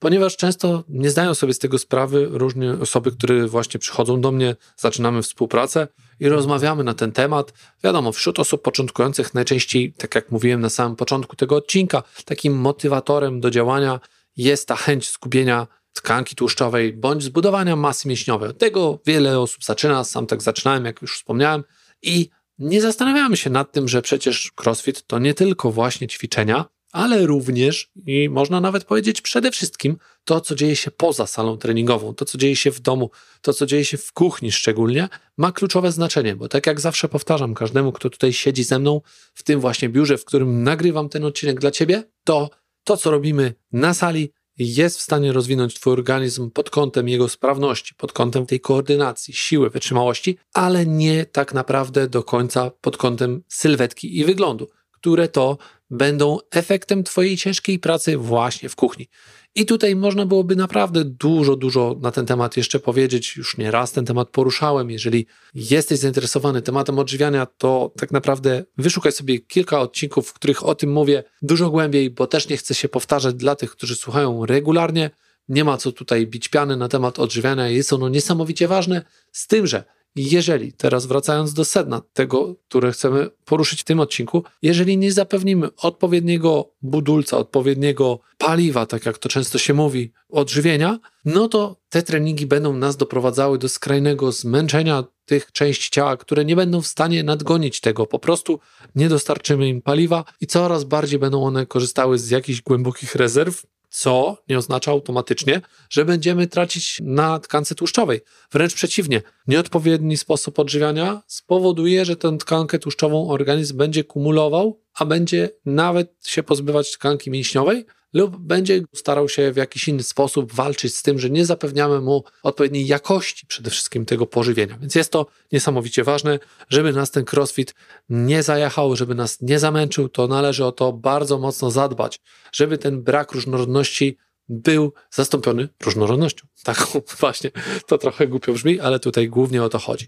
Ponieważ 0.01 0.37
często 0.37 0.83
nie 0.89 1.09
zdają 1.09 1.33
sobie 1.33 1.53
z 1.53 1.59
tego 1.59 1.77
sprawy 1.77 2.27
różne 2.31 2.79
osoby, 2.79 3.11
które 3.11 3.47
właśnie 3.47 3.79
przychodzą 3.79 4.21
do 4.21 4.31
mnie, 4.31 4.55
zaczynamy 4.77 5.21
współpracę 5.21 5.87
i 6.19 6.29
rozmawiamy 6.29 6.83
na 6.83 6.93
ten 6.93 7.11
temat. 7.11 7.53
Wiadomo, 7.83 8.11
wśród 8.11 8.39
osób 8.39 8.61
początkujących 8.61 9.33
najczęściej, 9.33 9.93
tak 9.93 10.15
jak 10.15 10.31
mówiłem 10.31 10.61
na 10.61 10.69
samym 10.69 10.95
początku 10.95 11.35
tego 11.35 11.55
odcinka, 11.55 12.03
takim 12.25 12.53
motywatorem 12.53 13.39
do 13.39 13.51
działania 13.51 13.99
jest 14.37 14.67
ta 14.67 14.75
chęć 14.75 15.09
skupienia 15.09 15.67
tkanki 15.93 16.35
tłuszczowej 16.35 16.93
bądź 16.93 17.23
zbudowania 17.23 17.75
masy 17.75 18.07
mięśniowej. 18.07 18.53
Tego 18.53 18.99
wiele 19.05 19.39
osób 19.39 19.63
zaczyna, 19.63 20.03
sam 20.03 20.27
tak 20.27 20.41
zaczynałem, 20.41 20.85
jak 20.85 21.01
już 21.01 21.15
wspomniałem, 21.15 21.63
i 22.01 22.29
nie 22.59 22.81
zastanawiamy 22.81 23.37
się 23.37 23.49
nad 23.49 23.71
tym, 23.71 23.87
że 23.87 24.01
przecież 24.01 24.51
CrossFit 24.55 25.07
to 25.07 25.19
nie 25.19 25.33
tylko 25.33 25.71
właśnie 25.71 26.07
ćwiczenia, 26.07 26.65
ale 26.91 27.25
również 27.25 27.91
i 28.07 28.29
można 28.29 28.61
nawet 28.61 28.83
powiedzieć 28.83 29.21
przede 29.21 29.51
wszystkim 29.51 29.97
to, 30.23 30.41
co 30.41 30.55
dzieje 30.55 30.75
się 30.75 30.91
poza 30.91 31.27
salą 31.27 31.57
treningową, 31.57 32.13
to, 32.13 32.25
co 32.25 32.37
dzieje 32.37 32.55
się 32.55 32.71
w 32.71 32.79
domu, 32.79 33.09
to, 33.41 33.53
co 33.53 33.65
dzieje 33.65 33.85
się 33.85 33.97
w 33.97 34.13
kuchni 34.13 34.51
szczególnie, 34.51 35.09
ma 35.37 35.51
kluczowe 35.51 35.91
znaczenie, 35.91 36.35
bo 36.35 36.47
tak 36.47 36.67
jak 36.67 36.79
zawsze 36.79 37.09
powtarzam 37.09 37.53
każdemu, 37.53 37.91
kto 37.91 38.09
tutaj 38.09 38.33
siedzi 38.33 38.63
ze 38.63 38.79
mną 38.79 39.01
w 39.33 39.43
tym 39.43 39.59
właśnie 39.59 39.89
biurze, 39.89 40.17
w 40.17 40.25
którym 40.25 40.63
nagrywam 40.63 41.09
ten 41.09 41.25
odcinek 41.25 41.59
dla 41.59 41.71
ciebie, 41.71 42.03
to 42.23 42.49
to, 42.83 42.97
co 42.97 43.11
robimy 43.11 43.53
na 43.71 43.93
sali, 43.93 44.31
jest 44.57 44.97
w 44.97 45.01
stanie 45.01 45.33
rozwinąć 45.33 45.73
Twój 45.73 45.93
organizm 45.93 46.51
pod 46.51 46.69
kątem 46.69 47.09
jego 47.09 47.29
sprawności, 47.29 47.95
pod 47.95 48.13
kątem 48.13 48.45
tej 48.45 48.59
koordynacji, 48.59 49.33
siły, 49.33 49.69
wytrzymałości, 49.69 50.37
ale 50.53 50.85
nie 50.85 51.25
tak 51.25 51.53
naprawdę 51.53 52.07
do 52.07 52.23
końca 52.23 52.71
pod 52.81 52.97
kątem 52.97 53.43
sylwetki 53.47 54.19
i 54.19 54.25
wyglądu, 54.25 54.67
które 55.01 55.27
to 55.27 55.57
będą 55.89 56.37
efektem 56.51 57.03
Twojej 57.03 57.37
ciężkiej 57.37 57.79
pracy 57.79 58.17
właśnie 58.17 58.69
w 58.69 58.75
kuchni. 58.75 59.09
I 59.55 59.65
tutaj 59.65 59.95
można 59.95 60.25
byłoby 60.25 60.55
naprawdę 60.55 61.05
dużo, 61.05 61.55
dużo 61.55 61.95
na 62.01 62.11
ten 62.11 62.25
temat 62.25 62.57
jeszcze 62.57 62.79
powiedzieć. 62.79 63.35
Już 63.37 63.57
nie 63.57 63.71
raz 63.71 63.91
ten 63.91 64.05
temat 64.05 64.29
poruszałem. 64.29 64.91
Jeżeli 64.91 65.25
jesteś 65.53 65.99
zainteresowany 65.99 66.61
tematem 66.61 66.99
odżywiania, 66.99 67.45
to 67.45 67.93
tak 67.97 68.11
naprawdę 68.11 68.63
wyszukaj 68.77 69.11
sobie 69.11 69.39
kilka 69.39 69.79
odcinków, 69.79 70.29
w 70.29 70.33
których 70.33 70.65
o 70.65 70.75
tym 70.75 70.91
mówię 70.91 71.23
dużo 71.41 71.69
głębiej, 71.69 72.09
bo 72.09 72.27
też 72.27 72.49
nie 72.49 72.57
chcę 72.57 72.75
się 72.75 72.89
powtarzać 72.89 73.35
dla 73.35 73.55
tych, 73.55 73.71
którzy 73.71 73.95
słuchają 73.95 74.45
regularnie. 74.45 75.11
Nie 75.47 75.63
ma 75.63 75.77
co 75.77 75.91
tutaj 75.91 76.27
bić 76.27 76.49
piany 76.49 76.77
na 76.77 76.87
temat 76.87 77.19
odżywiania, 77.19 77.67
jest 77.67 77.93
ono 77.93 78.09
niesamowicie 78.09 78.67
ważne, 78.67 79.01
z 79.31 79.47
tym, 79.47 79.67
że 79.67 79.83
jeżeli, 80.15 80.73
teraz 80.73 81.05
wracając 81.05 81.53
do 81.53 81.65
sedna 81.65 82.01
tego, 82.13 82.55
które 82.69 82.91
chcemy 82.91 83.29
poruszyć 83.45 83.81
w 83.81 83.85
tym 83.85 83.99
odcinku, 83.99 84.43
jeżeli 84.61 84.97
nie 84.97 85.11
zapewnimy 85.11 85.69
odpowiedniego 85.77 86.71
budulca, 86.81 87.37
odpowiedniego 87.37 88.19
paliwa, 88.37 88.85
tak 88.85 89.05
jak 89.05 89.17
to 89.17 89.29
często 89.29 89.57
się 89.57 89.73
mówi, 89.73 90.11
odżywienia, 90.29 90.99
no 91.25 91.47
to 91.47 91.77
te 91.89 92.03
treningi 92.03 92.45
będą 92.45 92.73
nas 92.73 92.97
doprowadzały 92.97 93.57
do 93.57 93.69
skrajnego 93.69 94.31
zmęczenia 94.31 95.03
tych 95.25 95.51
części 95.51 95.91
ciała, 95.91 96.17
które 96.17 96.45
nie 96.45 96.55
będą 96.55 96.81
w 96.81 96.87
stanie 96.87 97.23
nadgonić 97.23 97.81
tego. 97.81 98.07
Po 98.07 98.19
prostu 98.19 98.59
nie 98.95 99.09
dostarczymy 99.09 99.67
im 99.67 99.81
paliwa 99.81 100.23
i 100.41 100.47
coraz 100.47 100.83
bardziej 100.83 101.19
będą 101.19 101.43
one 101.43 101.65
korzystały 101.65 102.19
z 102.19 102.29
jakichś 102.29 102.61
głębokich 102.61 103.15
rezerw, 103.15 103.65
co 103.91 104.37
nie 104.49 104.57
oznacza 104.57 104.91
automatycznie, 104.91 105.61
że 105.89 106.05
będziemy 106.05 106.47
tracić 106.47 106.99
na 107.03 107.39
tkance 107.39 107.75
tłuszczowej. 107.75 108.21
Wręcz 108.51 108.73
przeciwnie, 108.73 109.21
nieodpowiedni 109.47 110.17
sposób 110.17 110.59
odżywiania 110.59 111.21
spowoduje, 111.27 112.05
że 112.05 112.15
tę 112.15 112.37
tkankę 112.37 112.79
tłuszczową 112.79 113.29
organizm 113.29 113.77
będzie 113.77 114.03
kumulował, 114.03 114.81
a 114.93 115.05
będzie 115.05 115.49
nawet 115.65 116.15
się 116.25 116.43
pozbywać 116.43 116.91
tkanki 116.91 117.31
mięśniowej, 117.31 117.85
lub 118.13 118.37
będzie 118.37 118.81
starał 118.95 119.29
się 119.29 119.51
w 119.51 119.55
jakiś 119.55 119.87
inny 119.87 120.03
sposób 120.03 120.53
walczyć 120.53 120.95
z 120.95 121.03
tym, 121.03 121.19
że 121.19 121.29
nie 121.29 121.45
zapewniamy 121.45 122.01
mu 122.01 122.23
odpowiedniej 122.43 122.87
jakości 122.87 123.45
przede 123.47 123.69
wszystkim 123.69 124.05
tego 124.05 124.25
pożywienia. 124.25 124.77
Więc 124.77 124.95
jest 124.95 125.11
to 125.11 125.25
niesamowicie 125.51 126.03
ważne, 126.03 126.39
żeby 126.69 126.93
nas 126.93 127.11
ten 127.11 127.25
crossfit 127.33 127.75
nie 128.09 128.43
zajechał, 128.43 128.95
żeby 128.95 129.15
nas 129.15 129.41
nie 129.41 129.59
zamęczył, 129.59 130.09
to 130.09 130.27
należy 130.27 130.65
o 130.65 130.71
to 130.71 130.93
bardzo 130.93 131.39
mocno 131.39 131.71
zadbać, 131.71 132.19
żeby 132.51 132.77
ten 132.77 133.03
brak 133.03 133.31
różnorodności 133.31 134.17
był 134.49 134.93
zastąpiony 135.11 135.69
różnorodnością. 135.83 136.47
Tak, 136.63 136.87
właśnie, 137.19 137.51
to 137.87 137.97
trochę 137.97 138.27
głupio 138.27 138.53
brzmi, 138.53 138.79
ale 138.79 138.99
tutaj 138.99 139.29
głównie 139.29 139.63
o 139.63 139.69
to 139.69 139.79
chodzi. 139.79 140.07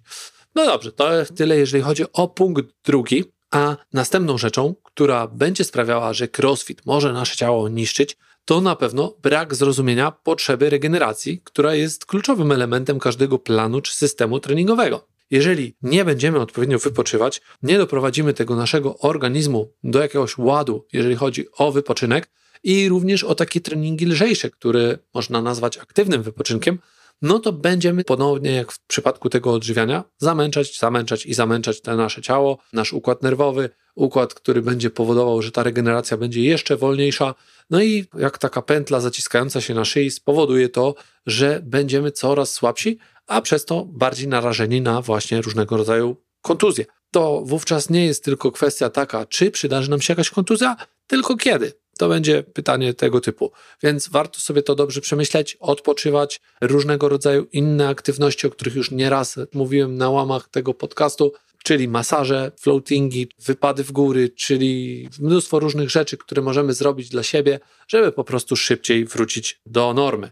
No 0.56 0.66
dobrze, 0.66 0.92
to 0.92 1.10
tyle, 1.36 1.58
jeżeli 1.58 1.84
chodzi 1.84 2.04
o 2.14 2.28
punkt 2.28 2.66
drugi. 2.86 3.24
A 3.54 3.78
następną 3.94 4.38
rzeczą, 4.38 4.76
która 4.84 5.28
będzie 5.28 5.64
sprawiała, 5.64 6.14
że 6.14 6.28
crossfit 6.38 6.86
może 6.86 7.14
nasze 7.14 7.36
ciało 7.36 7.70
niszczyć, 7.70 8.18
to 8.46 8.62
na 8.62 8.76
pewno 8.76 9.16
brak 9.24 9.56
zrozumienia 9.56 10.12
potrzeby 10.12 10.70
regeneracji, 10.70 11.42
która 11.44 11.76
jest 11.76 12.06
kluczowym 12.06 12.52
elementem 12.52 13.00
każdego 13.00 13.40
planu 13.40 13.82
czy 13.82 13.96
systemu 13.96 14.40
treningowego. 14.40 15.08
Jeżeli 15.32 15.76
nie 15.82 16.06
będziemy 16.06 16.40
odpowiednio 16.40 16.80
wypoczywać, 16.80 17.42
nie 17.64 17.78
doprowadzimy 17.78 18.34
tego 18.34 18.56
naszego 18.56 18.98
organizmu 18.98 19.72
do 19.84 20.00
jakiegoś 20.02 20.38
ładu, 20.38 20.86
jeżeli 20.94 21.16
chodzi 21.16 21.46
o 21.58 21.72
wypoczynek, 21.72 22.30
i 22.64 22.90
również 22.90 23.24
o 23.24 23.36
takie 23.36 23.62
treningi 23.62 24.06
lżejsze, 24.06 24.50
które 24.50 24.98
można 25.14 25.42
nazwać 25.42 25.78
aktywnym 25.78 26.24
wypoczynkiem, 26.24 26.80
no 27.24 27.40
to 27.40 27.54
będziemy 27.54 28.04
ponownie, 28.04 28.52
jak 28.52 28.72
w 28.72 28.80
przypadku 28.88 29.30
tego 29.30 29.54
odżywiania, 29.54 30.04
zamęczać, 30.18 30.80
zamęczać 30.80 31.26
i 31.26 31.34
zamęczać 31.34 31.82
te 31.82 31.96
nasze 31.96 32.22
ciało, 32.22 32.58
nasz 32.74 32.94
układ 32.94 33.24
nerwowy, 33.24 33.70
układ, 33.96 34.34
który 34.34 34.62
będzie 34.62 34.90
powodował, 34.90 35.42
że 35.42 35.52
ta 35.52 35.64
regeneracja 35.64 36.18
będzie 36.18 36.42
jeszcze 36.42 36.78
wolniejsza. 36.78 37.36
No 37.70 37.84
i 37.84 38.06
jak 38.18 38.38
taka 38.38 38.62
pętla 38.62 39.00
zaciskająca 39.00 39.62
się 39.62 39.74
na 39.74 39.86
szyi 39.86 40.12
spowoduje 40.12 40.70
to, 40.70 40.96
że 41.26 41.62
będziemy 41.64 42.12
coraz 42.12 42.52
słabsi, 42.52 42.98
a 43.28 43.42
przez 43.42 43.66
to 43.66 43.86
bardziej 43.86 44.28
narażeni 44.28 44.82
na 44.82 45.02
właśnie 45.02 45.42
różnego 45.42 45.78
rodzaju 45.78 46.18
kontuzje. 46.42 46.86
To 47.12 47.42
wówczas 47.46 47.90
nie 47.90 48.06
jest 48.06 48.24
tylko 48.24 48.52
kwestia 48.52 48.90
taka, 48.90 49.26
czy 49.26 49.52
przydarzy 49.52 49.90
nam 49.90 50.02
się 50.02 50.14
jakaś 50.14 50.30
kontuzja, 50.30 50.76
tylko 51.08 51.38
kiedy. 51.38 51.83
To 51.98 52.10
będzie 52.10 52.44
pytanie 52.44 52.94
tego 52.94 53.22
typu. 53.22 53.52
Więc 53.84 54.10
warto 54.10 54.40
sobie 54.40 54.64
to 54.64 54.76
dobrze 54.76 55.02
przemyśleć, 55.02 55.58
odpoczywać, 55.60 56.42
różnego 56.62 57.10
rodzaju 57.10 57.48
inne 57.52 57.88
aktywności, 57.88 58.48
o 58.48 58.50
których 58.50 58.76
już 58.76 58.92
nieraz 58.92 59.40
mówiłem 59.54 59.98
na 59.98 60.10
łamach 60.10 60.48
tego 60.50 60.74
podcastu, 60.74 61.34
czyli 61.64 61.88
masaże, 61.88 62.52
floatingi, 62.60 63.28
wypady 63.46 63.84
w 63.84 63.92
góry, 63.92 64.30
czyli 64.30 65.10
mnóstwo 65.20 65.60
różnych 65.60 65.90
rzeczy, 65.90 66.18
które 66.18 66.42
możemy 66.42 66.74
zrobić 66.74 67.10
dla 67.10 67.24
siebie, 67.24 67.60
żeby 67.88 68.12
po 68.12 68.24
prostu 68.24 68.56
szybciej 68.56 69.06
wrócić 69.06 69.62
do 69.66 69.94
normy. 69.94 70.32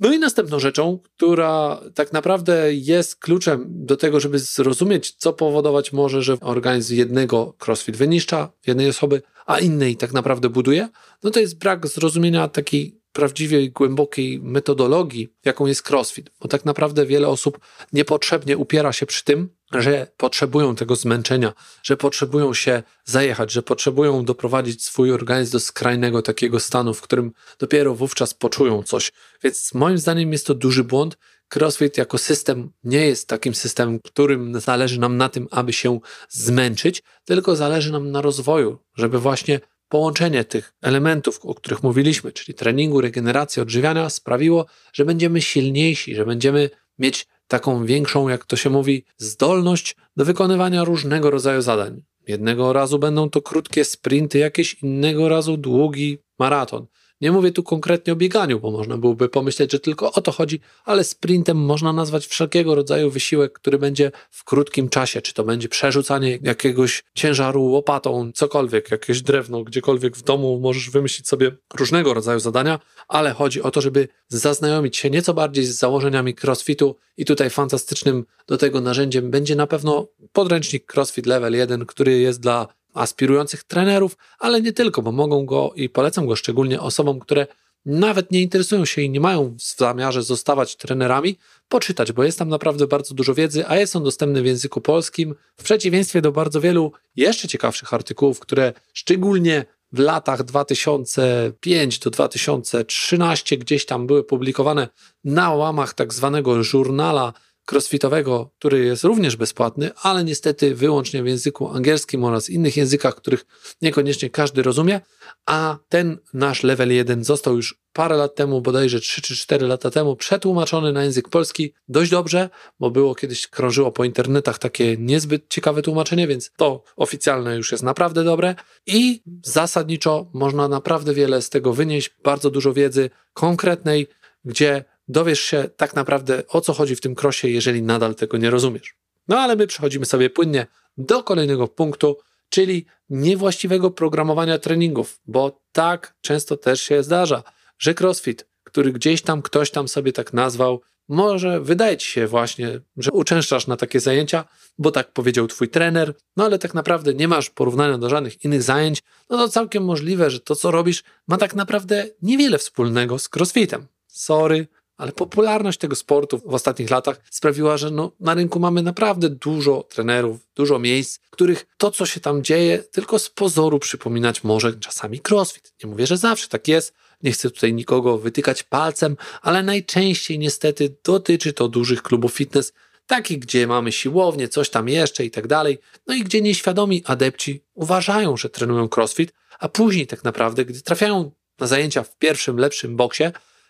No 0.00 0.12
i 0.12 0.18
następną 0.18 0.58
rzeczą, 0.58 0.98
która 0.98 1.80
tak 1.94 2.12
naprawdę 2.12 2.74
jest 2.74 3.16
kluczem 3.16 3.64
do 3.68 3.96
tego, 3.96 4.20
żeby 4.20 4.38
zrozumieć, 4.38 5.12
co 5.12 5.32
powodować 5.32 5.92
może, 5.92 6.22
że 6.22 6.36
organizm 6.40 6.94
jednego 6.94 7.54
crossfit 7.66 7.96
wyniszcza, 7.96 8.52
jednej 8.66 8.88
osoby, 8.88 9.22
a 9.46 9.58
innej 9.58 9.96
tak 9.96 10.12
naprawdę 10.12 10.48
buduje, 10.48 10.88
no 11.22 11.30
to 11.30 11.40
jest 11.40 11.58
brak 11.58 11.86
zrozumienia 11.86 12.48
takiej 12.48 13.03
prawdziwej, 13.14 13.70
głębokiej 13.70 14.40
metodologii, 14.40 15.32
jaką 15.44 15.66
jest 15.66 15.90
crossfit. 15.90 16.30
Bo 16.40 16.48
tak 16.48 16.64
naprawdę 16.64 17.06
wiele 17.06 17.28
osób 17.28 17.58
niepotrzebnie 17.92 18.56
upiera 18.56 18.92
się 18.92 19.06
przy 19.06 19.24
tym, 19.24 19.48
że 19.72 20.06
potrzebują 20.16 20.74
tego 20.76 20.96
zmęczenia, 20.96 21.52
że 21.82 21.96
potrzebują 21.96 22.54
się 22.54 22.82
zajechać, 23.04 23.52
że 23.52 23.62
potrzebują 23.62 24.24
doprowadzić 24.24 24.84
swój 24.84 25.12
organizm 25.12 25.52
do 25.52 25.60
skrajnego 25.60 26.22
takiego 26.22 26.60
stanu, 26.60 26.94
w 26.94 27.02
którym 27.02 27.32
dopiero 27.58 27.94
wówczas 27.94 28.34
poczują 28.34 28.82
coś. 28.82 29.12
Więc 29.42 29.74
moim 29.74 29.98
zdaniem 29.98 30.32
jest 30.32 30.46
to 30.46 30.54
duży 30.54 30.84
błąd. 30.84 31.16
CrossFit 31.48 31.98
jako 31.98 32.18
system 32.18 32.70
nie 32.84 33.06
jest 33.06 33.28
takim 33.28 33.54
systemem, 33.54 34.00
którym 34.00 34.60
zależy 34.60 35.00
nam 35.00 35.16
na 35.16 35.28
tym, 35.28 35.48
aby 35.50 35.72
się 35.72 36.00
zmęczyć, 36.28 37.02
tylko 37.24 37.56
zależy 37.56 37.92
nam 37.92 38.10
na 38.10 38.22
rozwoju, 38.22 38.78
żeby 38.96 39.18
właśnie 39.18 39.60
połączenie 39.94 40.44
tych 40.44 40.74
elementów, 40.82 41.40
o 41.42 41.54
których 41.54 41.82
mówiliśmy, 41.82 42.32
czyli 42.32 42.54
treningu, 42.54 43.00
regeneracji, 43.00 43.62
odżywiania, 43.62 44.10
sprawiło, 44.10 44.66
że 44.92 45.04
będziemy 45.04 45.42
silniejsi, 45.42 46.14
że 46.14 46.26
będziemy 46.26 46.70
mieć 46.98 47.26
taką 47.48 47.86
większą, 47.86 48.28
jak 48.28 48.44
to 48.44 48.56
się 48.56 48.70
mówi, 48.70 49.04
zdolność 49.18 49.96
do 50.16 50.24
wykonywania 50.24 50.84
różnego 50.84 51.30
rodzaju 51.30 51.62
zadań. 51.62 52.02
Jednego 52.28 52.72
razu 52.72 52.98
będą 52.98 53.30
to 53.30 53.42
krótkie 53.42 53.84
sprinty, 53.84 54.38
jakieś 54.38 54.74
innego 54.82 55.28
razu 55.28 55.56
długi 55.56 56.18
maraton. 56.38 56.86
Nie 57.20 57.32
mówię 57.32 57.52
tu 57.52 57.62
konkretnie 57.62 58.12
o 58.12 58.16
bieganiu, 58.16 58.60
bo 58.60 58.70
można 58.70 58.98
byłoby 58.98 59.28
pomyśleć, 59.28 59.72
że 59.72 59.80
tylko 59.80 60.12
o 60.12 60.20
to 60.20 60.32
chodzi, 60.32 60.60
ale 60.84 61.04
sprintem 61.04 61.56
można 61.56 61.92
nazwać 61.92 62.26
wszelkiego 62.26 62.74
rodzaju 62.74 63.10
wysiłek, 63.10 63.52
który 63.52 63.78
będzie 63.78 64.12
w 64.30 64.44
krótkim 64.44 64.88
czasie. 64.88 65.22
Czy 65.22 65.34
to 65.34 65.44
będzie 65.44 65.68
przerzucanie 65.68 66.38
jakiegoś 66.42 67.04
ciężaru 67.14 67.64
łopatą, 67.64 68.30
cokolwiek, 68.34 68.90
jakieś 68.90 69.22
drewno, 69.22 69.64
gdziekolwiek 69.64 70.16
w 70.16 70.22
domu 70.22 70.60
możesz 70.60 70.90
wymyślić 70.90 71.28
sobie 71.28 71.56
różnego 71.74 72.14
rodzaju 72.14 72.40
zadania, 72.40 72.80
ale 73.08 73.32
chodzi 73.32 73.62
o 73.62 73.70
to, 73.70 73.80
żeby 73.80 74.08
zaznajomić 74.28 74.96
się 74.96 75.10
nieco 75.10 75.34
bardziej 75.34 75.64
z 75.64 75.78
założeniami 75.78 76.34
crossfitu 76.44 76.96
i 77.16 77.24
tutaj 77.24 77.50
fantastycznym 77.50 78.24
do 78.46 78.56
tego 78.56 78.80
narzędziem 78.80 79.30
będzie 79.30 79.56
na 79.56 79.66
pewno 79.66 80.08
podręcznik 80.32 80.92
CrossFit 80.92 81.26
Level 81.26 81.54
1, 81.54 81.86
który 81.86 82.18
jest 82.18 82.40
dla 82.40 82.68
aspirujących 82.94 83.64
trenerów, 83.64 84.16
ale 84.38 84.62
nie 84.62 84.72
tylko, 84.72 85.02
bo 85.02 85.12
mogą 85.12 85.46
go 85.46 85.72
i 85.76 85.88
polecam 85.88 86.26
go 86.26 86.36
szczególnie 86.36 86.80
osobom, 86.80 87.20
które 87.20 87.46
nawet 87.86 88.30
nie 88.30 88.42
interesują 88.42 88.84
się 88.84 89.02
i 89.02 89.10
nie 89.10 89.20
mają 89.20 89.56
w 89.58 89.76
zamiarze 89.76 90.22
zostawać 90.22 90.76
trenerami, 90.76 91.38
poczytać, 91.68 92.12
bo 92.12 92.24
jest 92.24 92.38
tam 92.38 92.48
naprawdę 92.48 92.86
bardzo 92.86 93.14
dużo 93.14 93.34
wiedzy, 93.34 93.66
a 93.66 93.76
jest 93.76 93.96
on 93.96 94.04
dostępny 94.04 94.42
w 94.42 94.46
języku 94.46 94.80
polskim, 94.80 95.34
w 95.56 95.62
przeciwieństwie 95.62 96.20
do 96.20 96.32
bardzo 96.32 96.60
wielu 96.60 96.92
jeszcze 97.16 97.48
ciekawszych 97.48 97.94
artykułów, 97.94 98.40
które 98.40 98.72
szczególnie 98.92 99.64
w 99.92 99.98
latach 99.98 100.42
2005 100.42 101.98
do 101.98 102.10
2013 102.10 103.58
gdzieś 103.58 103.86
tam 103.86 104.06
były 104.06 104.24
publikowane 104.24 104.88
na 105.24 105.54
łamach 105.54 105.94
tak 105.94 106.14
zwanego 106.14 106.62
żurnala 106.62 107.32
crossfitowego, 107.72 108.50
który 108.58 108.84
jest 108.84 109.04
również 109.04 109.36
bezpłatny, 109.36 109.90
ale 110.02 110.24
niestety 110.24 110.74
wyłącznie 110.74 111.22
w 111.22 111.26
języku 111.26 111.68
angielskim 111.68 112.24
oraz 112.24 112.50
innych 112.50 112.76
językach, 112.76 113.14
których 113.14 113.46
niekoniecznie 113.82 114.30
każdy 114.30 114.62
rozumie, 114.62 115.00
a 115.46 115.78
ten 115.88 116.18
nasz 116.34 116.62
level 116.62 116.92
1 116.92 117.24
został 117.24 117.56
już 117.56 117.84
parę 117.92 118.16
lat 118.16 118.34
temu, 118.34 118.60
bodajże 118.60 119.00
3 119.00 119.22
czy 119.22 119.36
4 119.36 119.66
lata 119.66 119.90
temu, 119.90 120.16
przetłumaczony 120.16 120.92
na 120.92 121.04
język 121.04 121.28
polski. 121.28 121.74
Dość 121.88 122.10
dobrze, 122.10 122.50
bo 122.80 122.90
było 122.90 123.14
kiedyś, 123.14 123.48
krążyło 123.48 123.92
po 123.92 124.04
internetach 124.04 124.58
takie 124.58 124.96
niezbyt 124.96 125.44
ciekawe 125.48 125.82
tłumaczenie, 125.82 126.26
więc 126.26 126.50
to 126.56 126.82
oficjalne 126.96 127.56
już 127.56 127.72
jest 127.72 127.84
naprawdę 127.84 128.24
dobre. 128.24 128.54
I 128.86 129.22
zasadniczo 129.42 130.30
można 130.32 130.68
naprawdę 130.68 131.14
wiele 131.14 131.42
z 131.42 131.50
tego 131.50 131.72
wynieść, 131.72 132.10
bardzo 132.24 132.50
dużo 132.50 132.72
wiedzy 132.72 133.10
konkretnej, 133.32 134.06
gdzie 134.44 134.84
dowiesz 135.08 135.40
się 135.40 135.68
tak 135.76 135.94
naprawdę 135.94 136.42
o 136.48 136.60
co 136.60 136.72
chodzi 136.72 136.96
w 136.96 137.00
tym 137.00 137.14
krosie, 137.14 137.48
jeżeli 137.48 137.82
nadal 137.82 138.14
tego 138.14 138.36
nie 138.36 138.50
rozumiesz. 138.50 138.96
No 139.28 139.38
ale 139.38 139.56
my 139.56 139.66
przechodzimy 139.66 140.06
sobie 140.06 140.30
płynnie 140.30 140.66
do 140.96 141.22
kolejnego 141.22 141.68
punktu, 141.68 142.16
czyli 142.48 142.86
niewłaściwego 143.10 143.90
programowania 143.90 144.58
treningów, 144.58 145.20
bo 145.26 145.60
tak 145.72 146.14
często 146.20 146.56
też 146.56 146.82
się 146.82 147.02
zdarza, 147.02 147.42
że 147.78 147.94
CrossFit, 147.94 148.46
który 148.64 148.92
gdzieś 148.92 149.22
tam 149.22 149.42
ktoś 149.42 149.70
tam 149.70 149.88
sobie 149.88 150.12
tak 150.12 150.32
nazwał, 150.32 150.80
może 151.08 151.60
wydaje 151.60 151.96
ci 151.96 152.10
się 152.10 152.26
właśnie, 152.26 152.80
że 152.96 153.12
uczęszczasz 153.12 153.66
na 153.66 153.76
takie 153.76 154.00
zajęcia, 154.00 154.44
bo 154.78 154.90
tak 154.90 155.12
powiedział 155.12 155.46
twój 155.46 155.68
trener, 155.68 156.14
no 156.36 156.44
ale 156.44 156.58
tak 156.58 156.74
naprawdę 156.74 157.14
nie 157.14 157.28
masz 157.28 157.50
porównania 157.50 157.98
do 157.98 158.08
żadnych 158.08 158.44
innych 158.44 158.62
zajęć, 158.62 159.02
no 159.30 159.36
to 159.36 159.48
całkiem 159.48 159.84
możliwe, 159.84 160.30
że 160.30 160.40
to 160.40 160.56
co 160.56 160.70
robisz 160.70 161.02
ma 161.28 161.36
tak 161.36 161.54
naprawdę 161.54 162.06
niewiele 162.22 162.58
wspólnego 162.58 163.18
z 163.18 163.28
crossfitem. 163.36 163.86
Sorry, 164.06 164.66
ale 164.96 165.12
popularność 165.12 165.78
tego 165.78 165.96
sportu 165.96 166.38
w 166.38 166.54
ostatnich 166.54 166.90
latach 166.90 167.20
sprawiła, 167.30 167.76
że 167.76 167.90
no, 167.90 168.12
na 168.20 168.34
rynku 168.34 168.60
mamy 168.60 168.82
naprawdę 168.82 169.30
dużo 169.30 169.82
trenerów, 169.82 170.40
dużo 170.54 170.78
miejsc, 170.78 171.18
których 171.30 171.66
to, 171.76 171.90
co 171.90 172.06
się 172.06 172.20
tam 172.20 172.44
dzieje, 172.44 172.78
tylko 172.78 173.18
z 173.18 173.30
pozoru 173.30 173.78
przypominać 173.78 174.44
może 174.44 174.72
czasami 174.72 175.20
crossfit. 175.30 175.74
Nie 175.84 175.90
mówię, 175.90 176.06
że 176.06 176.16
zawsze 176.16 176.48
tak 176.48 176.68
jest, 176.68 176.94
nie 177.22 177.32
chcę 177.32 177.50
tutaj 177.50 177.74
nikogo 177.74 178.18
wytykać 178.18 178.62
palcem, 178.62 179.16
ale 179.42 179.62
najczęściej 179.62 180.38
niestety 180.38 180.96
dotyczy 181.04 181.52
to 181.52 181.68
dużych 181.68 182.02
klubów 182.02 182.32
fitness, 182.32 182.72
takich, 183.06 183.38
gdzie 183.38 183.66
mamy 183.66 183.92
siłownię, 183.92 184.48
coś 184.48 184.70
tam 184.70 184.88
jeszcze 184.88 185.24
i 185.24 185.30
tak 185.30 185.46
dalej, 185.46 185.78
no 186.06 186.14
i 186.14 186.22
gdzie 186.24 186.40
nieświadomi 186.40 187.02
adepci 187.06 187.64
uważają, 187.74 188.36
że 188.36 188.50
trenują 188.50 188.88
crossfit, 188.96 189.32
a 189.58 189.68
później 189.68 190.06
tak 190.06 190.24
naprawdę, 190.24 190.64
gdy 190.64 190.82
trafiają 190.82 191.30
na 191.58 191.66
zajęcia 191.66 192.02
w 192.02 192.16
pierwszym, 192.16 192.58
lepszym 192.58 192.96
boksie, 192.96 193.24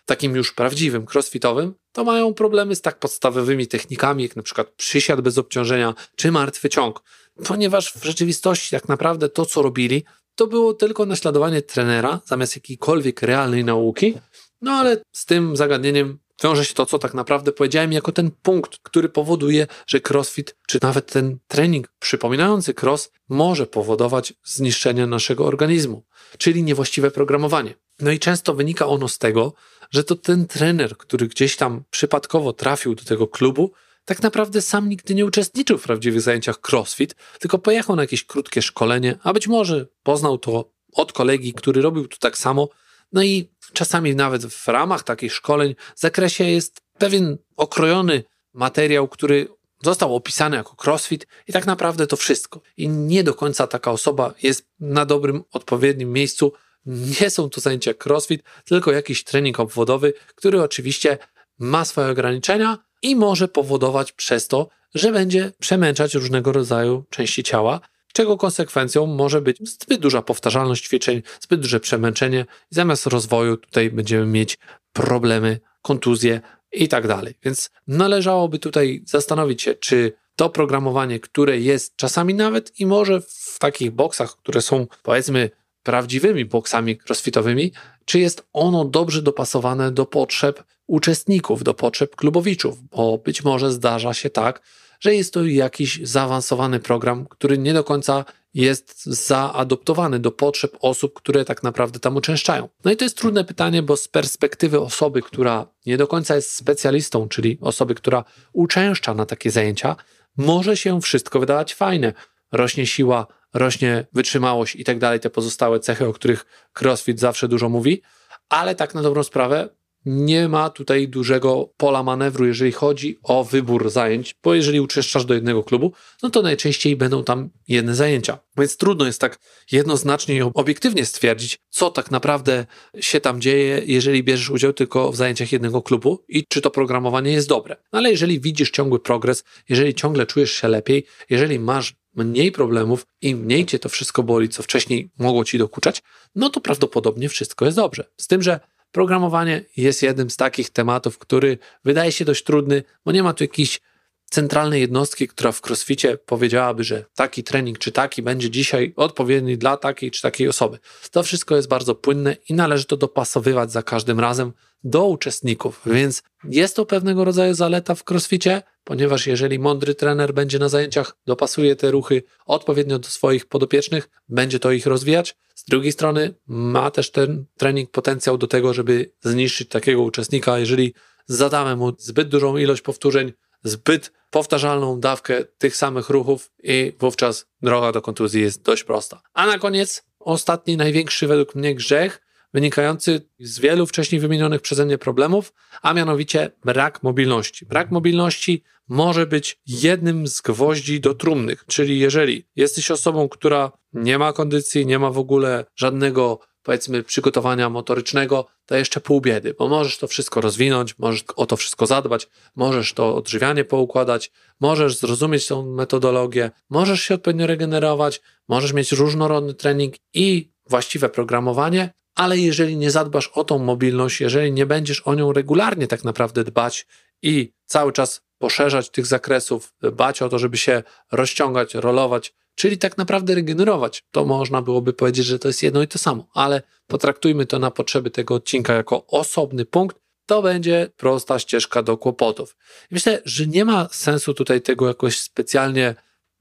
takim 0.05 0.35
już 0.35 0.53
prawdziwym, 0.53 1.05
crossfitowym, 1.13 1.73
to 1.91 2.03
mają 2.03 2.33
problemy 2.33 2.75
z 2.75 2.81
tak 2.81 2.99
podstawowymi 2.99 3.67
technikami, 3.67 4.23
jak 4.23 4.35
na 4.35 4.43
przykład 4.43 4.69
przysiad 4.69 5.21
bez 5.21 5.37
obciążenia 5.37 5.93
czy 6.15 6.31
martwy 6.31 6.69
ciąg, 6.69 7.01
ponieważ 7.47 7.93
w 7.93 8.03
rzeczywistości 8.03 8.71
tak 8.71 8.87
naprawdę 8.87 9.29
to, 9.29 9.45
co 9.45 9.61
robili, 9.61 10.03
to 10.35 10.47
było 10.47 10.73
tylko 10.73 11.05
naśladowanie 11.05 11.61
trenera 11.61 12.19
zamiast 12.25 12.55
jakiejkolwiek 12.55 13.21
realnej 13.21 13.63
nauki. 13.63 14.13
No 14.61 14.71
ale 14.71 15.01
z 15.11 15.25
tym 15.25 15.55
zagadnieniem 15.55 16.19
wiąże 16.43 16.65
się 16.65 16.73
to, 16.73 16.85
co 16.85 16.99
tak 16.99 17.13
naprawdę 17.13 17.51
powiedziałem, 17.51 17.93
jako 17.93 18.11
ten 18.11 18.31
punkt, 18.41 18.77
który 18.83 19.09
powoduje, 19.09 19.67
że 19.87 19.99
crossfit, 20.09 20.55
czy 20.67 20.79
nawet 20.81 21.11
ten 21.11 21.37
trening 21.47 21.87
przypominający 21.99 22.73
cross, 22.81 23.11
może 23.29 23.67
powodować 23.67 24.33
zniszczenie 24.43 25.07
naszego 25.07 25.45
organizmu, 25.45 26.03
czyli 26.37 26.63
niewłaściwe 26.63 27.11
programowanie. 27.11 27.75
No 27.99 28.11
i 28.11 28.19
często 28.19 28.53
wynika 28.53 28.87
ono 28.87 29.07
z 29.07 29.17
tego, 29.17 29.53
że 29.91 30.03
to 30.03 30.15
ten 30.15 30.47
trener, 30.47 30.97
który 30.97 31.27
gdzieś 31.27 31.55
tam 31.55 31.83
przypadkowo 31.91 32.53
trafił 32.53 32.95
do 32.95 33.03
tego 33.03 33.27
klubu, 33.27 33.71
tak 34.05 34.21
naprawdę 34.21 34.61
sam 34.61 34.89
nigdy 34.89 35.15
nie 35.15 35.25
uczestniczył 35.25 35.77
w 35.77 35.83
prawdziwych 35.83 36.21
zajęciach 36.21 36.59
crossfit, 36.71 37.15
tylko 37.39 37.59
pojechał 37.59 37.95
na 37.95 38.03
jakieś 38.03 38.23
krótkie 38.23 38.61
szkolenie, 38.61 39.17
a 39.23 39.33
być 39.33 39.47
może 39.47 39.87
poznał 40.03 40.37
to 40.37 40.71
od 40.93 41.13
kolegi, 41.13 41.53
który 41.53 41.81
robił 41.81 42.07
to 42.07 42.17
tak 42.17 42.37
samo. 42.37 42.69
No 43.13 43.23
i 43.23 43.49
czasami 43.73 44.15
nawet 44.15 44.45
w 44.45 44.67
ramach 44.67 45.03
takich 45.03 45.33
szkoleń 45.33 45.75
w 45.95 45.99
zakresie 45.99 46.43
jest 46.43 46.81
pewien 46.97 47.37
okrojony 47.57 48.23
materiał, 48.53 49.07
który 49.07 49.47
został 49.83 50.15
opisany 50.15 50.57
jako 50.57 50.75
crossfit 50.85 51.27
i 51.47 51.53
tak 51.53 51.65
naprawdę 51.65 52.07
to 52.07 52.15
wszystko. 52.15 52.61
I 52.77 52.89
nie 52.89 53.23
do 53.23 53.33
końca 53.33 53.67
taka 53.67 53.91
osoba 53.91 54.33
jest 54.43 54.67
na 54.79 55.05
dobrym, 55.05 55.43
odpowiednim 55.51 56.13
miejscu. 56.13 56.53
Nie 56.85 57.29
są 57.29 57.49
to 57.49 57.61
zajęcia 57.61 57.91
crossfit, 58.05 58.43
tylko 58.65 58.91
jakiś 58.91 59.23
trening 59.23 59.59
obwodowy, 59.59 60.13
który 60.35 60.61
oczywiście 60.61 61.17
ma 61.59 61.85
swoje 61.85 62.07
ograniczenia, 62.07 62.77
i 63.05 63.15
może 63.15 63.47
powodować 63.47 64.11
przez 64.11 64.47
to, 64.47 64.69
że 64.95 65.11
będzie 65.11 65.51
przemęczać 65.59 66.13
różnego 66.13 66.51
rodzaju 66.51 67.03
części 67.09 67.43
ciała, 67.43 67.79
czego 68.13 68.37
konsekwencją 68.37 69.05
może 69.05 69.41
być 69.41 69.57
zbyt 69.69 70.01
duża 70.01 70.21
powtarzalność 70.21 70.85
ćwiczeń, 70.85 71.21
zbyt 71.39 71.61
duże 71.61 71.79
przemęczenie 71.79 72.45
i 72.71 72.75
zamiast 72.75 73.05
rozwoju 73.05 73.57
tutaj 73.57 73.89
będziemy 73.89 74.25
mieć 74.25 74.57
problemy, 74.93 75.59
kontuzje 75.81 76.41
i 76.71 76.87
tak 76.87 77.07
dalej. 77.07 77.33
Więc 77.43 77.69
należałoby 77.87 78.59
tutaj 78.59 79.03
zastanowić 79.05 79.61
się, 79.61 79.73
czy 79.73 80.13
to 80.35 80.49
programowanie, 80.49 81.19
które 81.19 81.59
jest 81.59 81.95
czasami 81.95 82.33
nawet 82.33 82.79
i 82.79 82.85
może 82.85 83.21
w 83.21 83.59
takich 83.59 83.91
boksach, 83.91 84.37
które 84.37 84.61
są 84.61 84.87
powiedzmy 85.03 85.49
prawdziwymi 85.85 86.45
boksami 86.45 86.97
crossfitowymi, 87.07 87.71
czy 88.05 88.19
jest 88.19 88.47
ono 88.53 88.85
dobrze 88.85 89.21
dopasowane 89.21 89.91
do 89.91 90.05
potrzeb 90.05 90.63
uczestników, 90.87 91.63
do 91.63 91.73
potrzeb 91.73 92.15
klubowiczów, 92.15 92.83
bo 92.89 93.17
być 93.17 93.43
może 93.43 93.71
zdarza 93.71 94.13
się 94.13 94.29
tak, 94.29 94.61
że 94.99 95.15
jest 95.15 95.33
to 95.33 95.45
jakiś 95.45 95.99
zaawansowany 96.03 96.79
program, 96.79 97.25
który 97.25 97.57
nie 97.57 97.73
do 97.73 97.83
końca 97.83 98.25
jest 98.53 99.05
zaadoptowany 99.05 100.19
do 100.19 100.31
potrzeb 100.31 100.77
osób, 100.79 101.13
które 101.13 101.45
tak 101.45 101.63
naprawdę 101.63 101.99
tam 101.99 102.15
uczęszczają. 102.15 102.69
No 102.85 102.91
i 102.91 102.97
to 102.97 103.05
jest 103.05 103.17
trudne 103.17 103.43
pytanie, 103.43 103.83
bo 103.83 103.97
z 103.97 104.07
perspektywy 104.07 104.79
osoby, 104.79 105.21
która 105.21 105.67
nie 105.85 105.97
do 105.97 106.07
końca 106.07 106.35
jest 106.35 106.55
specjalistą, 106.55 107.27
czyli 107.27 107.57
osoby, 107.61 107.95
która 107.95 108.23
uczęszcza 108.53 109.13
na 109.13 109.25
takie 109.25 109.51
zajęcia, 109.51 109.95
może 110.37 110.77
się 110.77 111.01
wszystko 111.01 111.39
wydawać 111.39 111.73
fajne. 111.73 112.13
Rośnie 112.51 112.87
siła, 112.87 113.27
rośnie 113.55 114.05
wytrzymałość 114.13 114.75
i 114.75 114.83
tak 114.83 114.99
dalej, 114.99 115.19
te 115.19 115.29
pozostałe 115.29 115.79
cechy, 115.79 116.07
o 116.07 116.13
których 116.13 116.45
CrossFit 116.73 117.19
zawsze 117.19 117.47
dużo 117.47 117.69
mówi, 117.69 118.01
ale 118.49 118.75
tak 118.75 118.95
na 118.95 119.01
dobrą 119.01 119.23
sprawę 119.23 119.69
nie 120.05 120.49
ma 120.49 120.69
tutaj 120.69 121.07
dużego 121.07 121.73
pola 121.77 122.03
manewru, 122.03 122.45
jeżeli 122.45 122.71
chodzi 122.71 123.19
o 123.23 123.43
wybór 123.43 123.89
zajęć, 123.89 124.35
bo 124.43 124.53
jeżeli 124.53 124.79
uczęszczasz 124.79 125.25
do 125.25 125.33
jednego 125.33 125.63
klubu, 125.63 125.93
no 126.23 126.29
to 126.29 126.41
najczęściej 126.41 126.95
będą 126.95 127.23
tam 127.23 127.49
jedne 127.67 127.95
zajęcia. 127.95 128.39
Więc 128.57 128.77
trudno 128.77 129.05
jest 129.05 129.21
tak 129.21 129.39
jednoznacznie 129.71 130.35
i 130.35 130.41
obiektywnie 130.41 131.05
stwierdzić, 131.05 131.59
co 131.69 131.89
tak 131.89 132.11
naprawdę 132.11 132.65
się 132.99 133.21
tam 133.21 133.41
dzieje, 133.41 133.81
jeżeli 133.85 134.23
bierzesz 134.23 134.49
udział 134.49 134.73
tylko 134.73 135.11
w 135.11 135.15
zajęciach 135.15 135.51
jednego 135.51 135.81
klubu 135.81 136.23
i 136.27 136.45
czy 136.47 136.61
to 136.61 136.71
programowanie 136.71 137.31
jest 137.31 137.49
dobre. 137.49 137.75
No 137.93 137.99
ale 137.99 138.11
jeżeli 138.11 138.39
widzisz 138.39 138.71
ciągły 138.71 138.99
progres, 138.99 139.43
jeżeli 139.69 139.93
ciągle 139.93 140.25
czujesz 140.25 140.51
się 140.51 140.67
lepiej, 140.67 141.05
jeżeli 141.29 141.59
masz 141.59 141.95
mniej 142.15 142.51
problemów 142.51 143.05
i 143.21 143.35
mniej 143.35 143.65
cię 143.65 143.79
to 143.79 143.89
wszystko 143.89 144.23
boli, 144.23 144.49
co 144.49 144.63
wcześniej 144.63 145.09
mogło 145.19 145.45
ci 145.45 145.57
dokuczać, 145.57 146.03
no 146.35 146.49
to 146.49 146.61
prawdopodobnie 146.61 147.29
wszystko 147.29 147.65
jest 147.65 147.77
dobrze. 147.77 148.03
Z 148.17 148.27
tym, 148.27 148.41
że 148.41 148.59
programowanie 148.91 149.65
jest 149.77 150.03
jednym 150.03 150.29
z 150.29 150.37
takich 150.37 150.69
tematów, 150.69 151.17
który 151.17 151.57
wydaje 151.83 152.11
się 152.11 152.25
dość 152.25 152.43
trudny, 152.43 152.83
bo 153.05 153.11
nie 153.11 153.23
ma 153.23 153.33
tu 153.33 153.43
jakiejś 153.43 153.81
centralnej 154.29 154.81
jednostki, 154.81 155.27
która 155.27 155.51
w 155.51 155.61
crossficie 155.65 156.17
powiedziałaby, 156.17 156.83
że 156.83 157.05
taki 157.15 157.43
trening 157.43 157.79
czy 157.79 157.91
taki 157.91 158.21
będzie 158.21 158.49
dzisiaj 158.49 158.93
odpowiedni 158.95 159.57
dla 159.57 159.77
takiej 159.77 160.11
czy 160.11 160.21
takiej 160.21 160.47
osoby. 160.47 160.79
To 161.11 161.23
wszystko 161.23 161.55
jest 161.55 161.67
bardzo 161.67 161.95
płynne 161.95 162.37
i 162.49 162.53
należy 162.53 162.85
to 162.85 162.97
dopasowywać 162.97 163.71
za 163.71 163.83
każdym 163.83 164.19
razem 164.19 164.53
do 164.83 165.05
uczestników, 165.05 165.81
więc 165.85 166.23
jest 166.43 166.75
to 166.75 166.85
pewnego 166.85 167.25
rodzaju 167.25 167.53
zaleta 167.53 167.95
w 167.95 168.03
crossficie, 168.11 168.61
ponieważ 168.85 169.27
jeżeli 169.27 169.59
mądry 169.59 169.95
trener 169.95 170.33
będzie 170.33 170.59
na 170.59 170.69
zajęciach, 170.69 171.17
dopasuje 171.25 171.75
te 171.75 171.91
ruchy 171.91 172.23
odpowiednio 172.45 172.99
do 172.99 173.07
swoich 173.07 173.45
podopiecznych, 173.45 174.09
będzie 174.29 174.59
to 174.59 174.71
ich 174.71 174.85
rozwijać. 174.85 175.37
Z 175.55 175.65
drugiej 175.65 175.91
strony 175.91 176.33
ma 176.47 176.91
też 176.91 177.11
ten 177.11 177.45
trening 177.57 177.91
potencjał 177.91 178.37
do 178.37 178.47
tego, 178.47 178.73
żeby 178.73 179.11
zniszczyć 179.21 179.69
takiego 179.69 180.01
uczestnika, 180.01 180.59
jeżeli 180.59 180.93
zadamy 181.27 181.75
mu 181.75 181.93
zbyt 181.97 182.27
dużą 182.27 182.57
ilość 182.57 182.81
powtórzeń, 182.81 183.33
zbyt 183.63 184.11
powtarzalną 184.29 184.99
dawkę 184.99 185.45
tych 185.57 185.75
samych 185.75 186.09
ruchów 186.09 186.51
i 186.63 186.93
wówczas 186.99 187.45
droga 187.61 187.91
do 187.91 188.01
kontuzji 188.01 188.41
jest 188.41 188.61
dość 188.61 188.83
prosta. 188.83 189.21
A 189.33 189.45
na 189.45 189.59
koniec 189.59 190.03
ostatni, 190.19 190.77
największy 190.77 191.27
według 191.27 191.55
mnie 191.55 191.75
grzech 191.75 192.21
wynikający 192.55 193.21
z 193.39 193.59
wielu 193.59 193.85
wcześniej 193.85 194.21
wymienionych 194.21 194.61
przeze 194.61 194.85
mnie 194.85 194.97
problemów, 194.97 195.53
a 195.81 195.93
mianowicie 195.93 196.51
brak 196.65 197.03
mobilności. 197.03 197.65
Brak 197.65 197.91
mobilności 197.91 198.63
może 198.87 199.25
być 199.25 199.59
jednym 199.67 200.27
z 200.27 200.41
gwoździ 200.41 200.99
do 200.99 201.13
trumnych, 201.13 201.63
czyli 201.67 201.99
jeżeli 201.99 202.45
jesteś 202.55 202.91
osobą, 202.91 203.29
która 203.29 203.71
nie 203.93 204.17
ma 204.17 204.33
kondycji, 204.33 204.85
nie 204.85 204.99
ma 204.99 205.09
w 205.11 205.17
ogóle 205.17 205.65
żadnego 205.75 206.39
powiedzmy 206.63 207.03
przygotowania 207.03 207.69
motorycznego, 207.69 208.47
to 208.65 208.75
jeszcze 208.75 208.99
pół 208.99 209.21
biedy, 209.21 209.55
bo 209.59 209.67
możesz 209.67 209.97
to 209.97 210.07
wszystko 210.07 210.41
rozwinąć, 210.41 210.99
możesz 210.99 211.23
o 211.35 211.45
to 211.45 211.57
wszystko 211.57 211.85
zadbać, 211.85 212.27
możesz 212.55 212.93
to 212.93 213.15
odżywianie 213.15 213.63
poukładać, 213.63 214.31
możesz 214.59 214.97
zrozumieć 214.97 215.47
tą 215.47 215.65
metodologię, 215.65 216.51
możesz 216.69 217.01
się 217.01 217.15
odpowiednio 217.15 217.47
regenerować, 217.47 218.21
możesz 218.47 218.73
mieć 218.73 218.91
różnorodny 218.91 219.53
trening 219.53 219.95
i 220.13 220.51
właściwe 220.69 221.09
programowanie, 221.09 221.93
ale 222.15 222.37
jeżeli 222.37 222.77
nie 222.77 222.91
zadbasz 222.91 223.27
o 223.27 223.43
tą 223.43 223.59
mobilność, 223.59 224.21
jeżeli 224.21 224.51
nie 224.51 224.65
będziesz 224.65 225.01
o 225.01 225.15
nią 225.15 225.33
regularnie 225.33 225.87
tak 225.87 226.03
naprawdę 226.03 226.43
dbać 226.43 226.87
i 227.21 227.53
cały 227.65 227.91
czas 227.91 228.21
poszerzać 228.37 228.89
tych 228.89 229.05
zakresów, 229.05 229.73
dbać 229.81 230.21
o 230.21 230.29
to, 230.29 230.39
żeby 230.39 230.57
się 230.57 230.83
rozciągać, 231.11 231.75
rolować, 231.75 232.33
czyli 232.55 232.77
tak 232.77 232.97
naprawdę 232.97 233.35
regenerować. 233.35 234.03
To 234.11 234.25
można 234.25 234.61
byłoby 234.61 234.93
powiedzieć, 234.93 235.25
że 235.25 235.39
to 235.39 235.47
jest 235.47 235.63
jedno 235.63 235.81
i 235.81 235.87
to 235.87 235.99
samo, 235.99 236.27
ale 236.33 236.61
potraktujmy 236.87 237.45
to 237.45 237.59
na 237.59 237.71
potrzeby 237.71 238.11
tego 238.11 238.35
odcinka 238.35 238.73
jako 238.73 239.07
osobny 239.07 239.65
punkt. 239.65 239.97
To 240.25 240.41
będzie 240.41 240.89
prosta 240.97 241.39
ścieżka 241.39 241.83
do 241.83 241.97
kłopotów. 241.97 242.57
myślę, 242.91 243.21
że 243.25 243.47
nie 243.47 243.65
ma 243.65 243.87
sensu 243.91 244.33
tutaj 244.33 244.61
tego 244.61 244.87
jakoś 244.87 245.19
specjalnie 245.19 245.95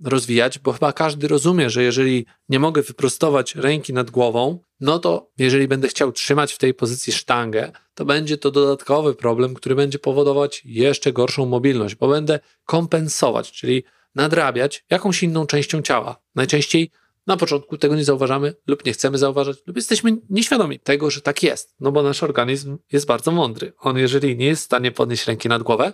rozwijać, 0.05 0.59
bo 0.59 0.73
chyba 0.73 0.93
każdy 0.93 1.29
rozumie, 1.29 1.71
że 1.71 1.83
jeżeli 1.83 2.27
nie 2.49 2.59
mogę 2.59 2.83
wyprostować 2.83 3.55
ręki 3.55 3.93
nad 3.93 4.11
głową, 4.11 4.59
no 4.85 4.99
to 4.99 5.31
jeżeli 5.39 5.69
będę 5.69 5.89
chciał 5.89 6.13
trzymać 6.13 6.53
w 6.53 6.59
tej 6.59 6.75
pozycji 6.75 7.13
sztangę, 7.13 7.73
to 7.95 8.05
będzie 8.05 8.39
to 8.39 8.51
dodatkowy 8.51 9.15
problem, 9.15 9.55
który 9.55 9.75
będzie 9.75 9.99
powodować 9.99 10.63
jeszcze 10.65 11.13
gorszą 11.13 11.47
mobilność, 11.47 11.95
bo 11.95 12.09
będę 12.09 12.41
kompensować, 12.65 13.53
czyli 13.53 13.85
nadrabiać 14.15 14.85
jakąś 14.91 15.23
inną 15.23 15.47
częścią 15.47 15.83
ciała. 15.83 16.17
Najczęściej 16.35 16.91
na 17.27 17.37
początku 17.37 17.79
tego 17.79 17.97
nie 17.97 18.05
zauważamy 18.05 18.55
lub 18.67 18.85
nie 18.85 18.93
chcemy 18.93 19.19
zauważać, 19.19 19.57
lub 19.67 19.77
jesteśmy 19.77 20.17
nieświadomi 20.31 20.81
tego, 20.81 21.11
że 21.11 21.21
tak 21.21 21.43
jest, 21.43 21.75
no 21.81 21.93
bo 21.93 22.03
nasz 22.03 22.23
organizm 22.23 22.79
jest 22.93 23.07
bardzo 23.07 23.31
mądry. 23.31 23.73
On, 23.79 23.99
jeżeli 23.99 24.37
nie 24.37 24.47
jest 24.47 24.63
w 24.63 24.65
stanie 24.65 24.93
podnieść 24.93 25.27
ręki 25.27 25.49
nad 25.49 25.63
głowę, 25.63 25.93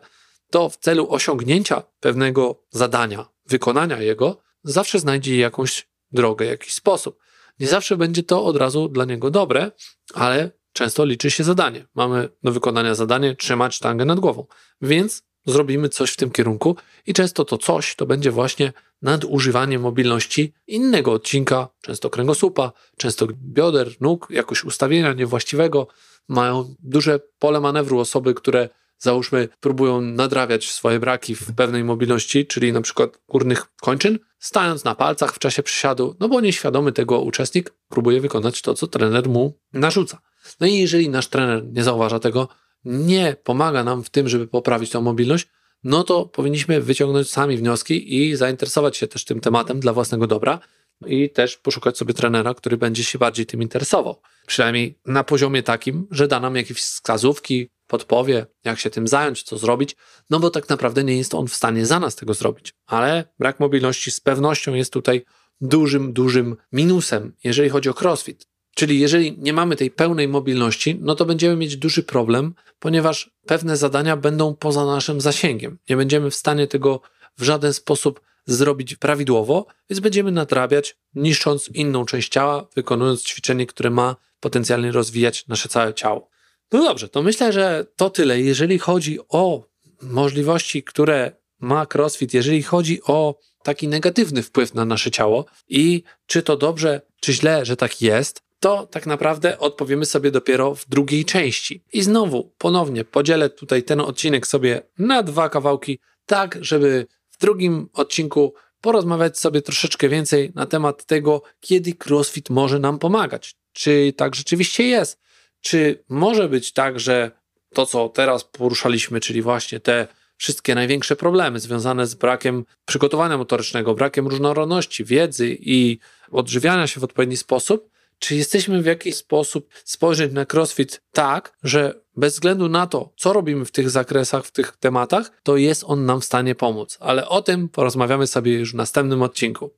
to 0.50 0.68
w 0.68 0.76
celu 0.76 1.11
osiągnięcia 1.11 1.83
pewnego 2.00 2.62
zadania, 2.70 3.29
wykonania 3.46 4.03
jego, 4.03 4.40
zawsze 4.64 4.98
znajdzie 4.98 5.37
jakąś 5.37 5.88
drogę, 6.12 6.46
jakiś 6.46 6.74
sposób. 6.74 7.30
Nie 7.61 7.66
zawsze 7.66 7.96
będzie 7.96 8.23
to 8.23 8.44
od 8.44 8.57
razu 8.57 8.88
dla 8.88 9.05
niego 9.05 9.31
dobre, 9.31 9.70
ale 10.14 10.51
często 10.73 11.05
liczy 11.05 11.31
się 11.31 11.44
zadanie. 11.44 11.87
Mamy 11.94 12.29
do 12.42 12.53
wykonania 12.53 12.94
zadanie 12.94 13.37
trzymać 13.37 13.75
sztangę 13.75 14.05
nad 14.05 14.20
głową, 14.20 14.46
więc 14.83 15.23
zrobimy 15.46 15.88
coś 15.88 16.12
w 16.12 16.16
tym 16.16 16.31
kierunku 16.31 16.77
i 17.07 17.12
często 17.12 17.44
to 17.44 17.59
coś 17.59 17.94
to 17.94 18.07
będzie 18.07 18.31
właśnie 18.31 18.73
nadużywanie 19.03 19.79
mobilności 19.79 20.53
innego 20.66 21.12
odcinka, 21.12 21.68
często 21.81 22.11
kręgosłupa, 22.11 22.73
często 22.96 23.27
bioder, 23.35 23.90
nóg, 24.01 24.27
jakoś 24.31 24.64
ustawienia 24.64 25.12
niewłaściwego. 25.12 25.87
Mają 26.29 26.75
duże 26.79 27.20
pole 27.38 27.61
manewru 27.61 27.99
osoby, 27.99 28.35
które 28.35 28.68
załóżmy 28.99 29.49
próbują 29.61 30.01
nadrabiać 30.01 30.70
swoje 30.70 31.01
braki 31.01 31.35
w 31.35 31.55
pewnej 31.55 31.85
mobilności, 31.85 32.46
czyli 32.46 32.73
na 32.73 32.81
przykład 32.81 33.18
górnych 33.29 33.66
kończyn, 33.81 34.18
stając 34.40 34.85
na 34.85 34.94
palcach 34.94 35.35
w 35.35 35.38
czasie 35.38 35.62
przysiadu, 35.62 36.16
no 36.20 36.29
bo 36.29 36.40
nieświadomy 36.40 36.92
tego 36.92 37.20
uczestnik 37.20 37.74
próbuje 37.88 38.20
wykonać 38.20 38.62
to, 38.62 38.74
co 38.74 38.87
trener 38.87 39.29
mu 39.29 39.59
narzuca. 39.72 40.20
No 40.61 40.66
i 40.66 40.79
jeżeli 40.79 41.09
nasz 41.09 41.29
trener 41.29 41.64
nie 41.72 41.85
zauważa 41.85 42.18
tego, 42.18 42.48
nie 42.85 43.37
pomaga 43.44 43.85
nam 43.85 44.05
w 44.05 44.11
tym, 44.11 44.29
żeby 44.29 44.46
poprawić 44.46 44.90
tą 44.90 45.00
mobilność, 45.00 45.48
no 45.85 46.05
to 46.05 46.24
powinniśmy 46.26 46.81
wyciągnąć 46.81 47.31
sami 47.31 47.57
wnioski 47.57 48.16
i 48.16 48.37
zainteresować 48.37 48.96
się 48.96 49.07
też 49.07 49.24
tym 49.24 49.40
tematem 49.40 49.81
dla 49.81 49.92
własnego 49.92 50.26
dobra 50.26 50.61
i 51.07 51.31
też 51.31 51.57
poszukać 51.57 51.98
sobie 51.98 52.14
trenera, 52.14 52.55
który 52.55 52.76
będzie 52.76 53.05
się 53.05 53.18
bardziej 53.18 53.46
tym 53.46 53.62
interesował. 53.62 54.20
Przynajmniej 54.46 54.98
na 55.07 55.24
poziomie 55.24 55.62
takim, 55.62 56.07
że 56.11 56.29
da 56.29 56.40
nam 56.40 56.57
jakieś 56.57 56.76
wskazówki, 56.76 57.68
podpowie, 57.90 58.46
jak 58.64 58.79
się 58.79 58.90
tym 58.90 59.09
zająć, 59.09 59.42
co 59.42 59.59
zrobić, 59.59 59.96
no 60.31 60.40
bo 60.40 60.50
tak 60.50 60.68
naprawdę 60.68 61.05
nie 61.05 61.16
jest 61.16 61.35
on 61.35 61.46
w 61.48 61.55
stanie 61.55 61.87
za 61.87 62.00
nas 62.00 62.16
tego 62.16 62.35
zrobić. 62.35 62.74
Ale 62.87 63.24
brak 63.38 63.61
mobilności 63.61 64.11
z 64.11 64.20
pewnością 64.20 64.74
jest 64.74 64.92
tutaj 64.92 65.24
dużym, 65.61 66.12
dużym 66.12 66.57
minusem, 66.72 67.33
jeżeli 67.44 67.68
chodzi 67.68 67.88
o 67.88 67.94
crossfit. 68.00 68.46
Czyli 68.74 69.00
jeżeli 69.00 69.38
nie 69.38 69.53
mamy 69.53 69.76
tej 69.76 69.90
pełnej 69.90 70.29
mobilności, 70.29 70.98
no 71.00 71.14
to 71.14 71.24
będziemy 71.26 71.57
mieć 71.57 71.76
duży 71.76 72.03
problem, 72.03 72.55
ponieważ 72.79 73.31
pewne 73.46 73.76
zadania 73.76 74.16
będą 74.16 74.55
poza 74.55 74.87
naszym 74.87 75.20
zasięgiem. 75.20 75.79
Nie 75.88 75.96
będziemy 75.96 76.31
w 76.31 76.35
stanie 76.35 76.66
tego 76.66 77.00
w 77.38 77.42
żaden 77.42 77.72
sposób 77.74 78.20
zrobić 78.46 78.96
prawidłowo, 78.96 79.66
więc 79.90 80.00
będziemy 80.00 80.33
nadrabiać, 80.33 80.96
niszcząc 81.14 81.68
inną 81.74 82.05
część 82.05 82.29
ciała, 82.29 82.66
wykonując 82.76 83.22
ćwiczenie, 83.24 83.66
które 83.66 83.90
ma 83.90 84.16
potencjalnie 84.40 84.92
rozwijać 84.92 85.46
nasze 85.48 85.68
całe 85.68 85.94
ciało. 85.94 86.30
No 86.72 86.83
dobrze, 86.83 87.09
to 87.09 87.22
myślę, 87.22 87.52
że 87.52 87.87
to 87.96 88.11
tyle. 88.11 88.40
Jeżeli 88.40 88.78
chodzi 88.78 89.18
o 89.28 89.64
możliwości, 90.02 90.83
które 90.83 91.33
ma 91.61 91.87
CrossFit, 91.87 92.35
jeżeli 92.35 92.62
chodzi 92.62 93.02
o 93.02 93.38
taki 93.62 93.88
negatywny 93.88 94.42
wpływ 94.42 94.74
na 94.74 94.85
nasze 94.85 95.11
ciało 95.11 95.44
i 95.68 96.02
czy 96.26 96.42
to 96.42 96.56
dobrze, 96.56 97.00
czy 97.20 97.33
źle, 97.33 97.64
że 97.64 97.76
tak 97.76 98.02
jest, 98.02 98.42
to 98.61 98.87
tak 98.87 99.06
naprawdę 99.06 99.59
odpowiemy 99.59 100.06
sobie 100.06 100.30
dopiero 100.30 100.74
w 100.74 100.88
drugiej 100.88 101.24
części. 101.24 101.85
I 101.92 102.02
znowu, 102.02 102.52
ponownie 102.59 103.04
podzielę 103.04 103.50
tutaj 103.50 103.83
ten 103.83 104.00
odcinek 104.00 104.46
sobie 104.46 104.83
na 104.98 105.22
dwa 105.22 105.48
kawałki, 105.48 105.98
tak 106.26 106.59
żeby 106.61 107.06
w 107.30 107.38
drugim 107.38 107.88
odcinku 107.92 108.54
porozmawiać 108.80 109.38
sobie 109.38 109.62
troszeczkę 109.62 110.09
więcej 110.09 110.52
na 110.54 110.66
temat 110.66 111.04
tego, 111.04 111.42
kiedy 111.61 111.94
CrossFit 111.94 112.50
może 112.50 112.78
nam 112.78 112.98
pomagać. 112.98 113.54
Czy 113.72 114.12
tak 114.16 114.35
rzeczywiście 114.35 114.85
jest? 114.87 115.18
Czy 115.61 116.05
może 116.09 116.49
być 116.49 116.73
tak, 116.73 117.01
że 117.01 117.31
to, 117.75 117.87
co 117.87 118.09
teraz 118.09 118.44
poruszaliśmy, 118.44 119.20
czyli 119.20 119.42
właśnie 119.42 119.81
te 119.81 120.09
wszystkie 120.37 120.75
największe 120.75 121.16
problemy 121.16 121.61
związane 121.61 122.07
z 122.07 122.14
brakiem 122.14 122.64
przygotowania 122.85 123.38
motorycznego, 123.38 123.94
brakiem 123.94 124.29
różnorodności, 124.29 125.05
wiedzy 125.05 125.57
i 125.61 125.99
odżywiania 126.31 126.87
się 126.87 127.01
w 127.01 127.05
odpowiedni 127.05 127.37
sposób, 127.37 127.90
czy 128.18 128.37
jesteśmy 128.37 128.83
w 128.83 128.87
jakiś 128.87 129.16
sposób 129.16 129.68
spojrzeć 129.85 130.33
na 130.33 130.46
CrossFit 130.46 131.03
tak, 131.12 131.57
że 131.62 132.01
bez 132.16 132.35
względu 132.35 132.68
na 132.68 132.87
to, 132.87 133.12
co 133.16 133.33
robimy 133.33 133.64
w 133.64 133.70
tych 133.70 133.90
zakresach, 133.90 134.44
w 134.44 134.51
tych 134.53 134.77
tematach, 134.77 135.31
to 135.42 135.57
jest 135.57 135.85
on 135.87 136.07
nam 136.07 136.20
w 136.20 136.25
stanie 136.25 136.55
pomóc. 136.55 136.99
Ale 137.01 137.29
o 137.29 137.42
tym 137.42 137.68
porozmawiamy 137.68 138.27
sobie 138.27 138.53
już 138.53 138.73
w 138.73 138.75
następnym 138.75 139.23
odcinku. 139.23 139.70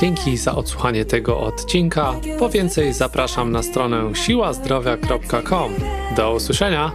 Dzięki 0.00 0.36
za 0.36 0.54
odsłuchanie 0.54 1.04
tego 1.04 1.40
odcinka. 1.40 2.12
Po 2.38 2.48
więcej 2.48 2.92
zapraszam 2.92 3.52
na 3.52 3.62
stronę 3.62 4.14
siłazdrowia.com. 4.14 5.72
Do 6.16 6.32
usłyszenia! 6.34 6.92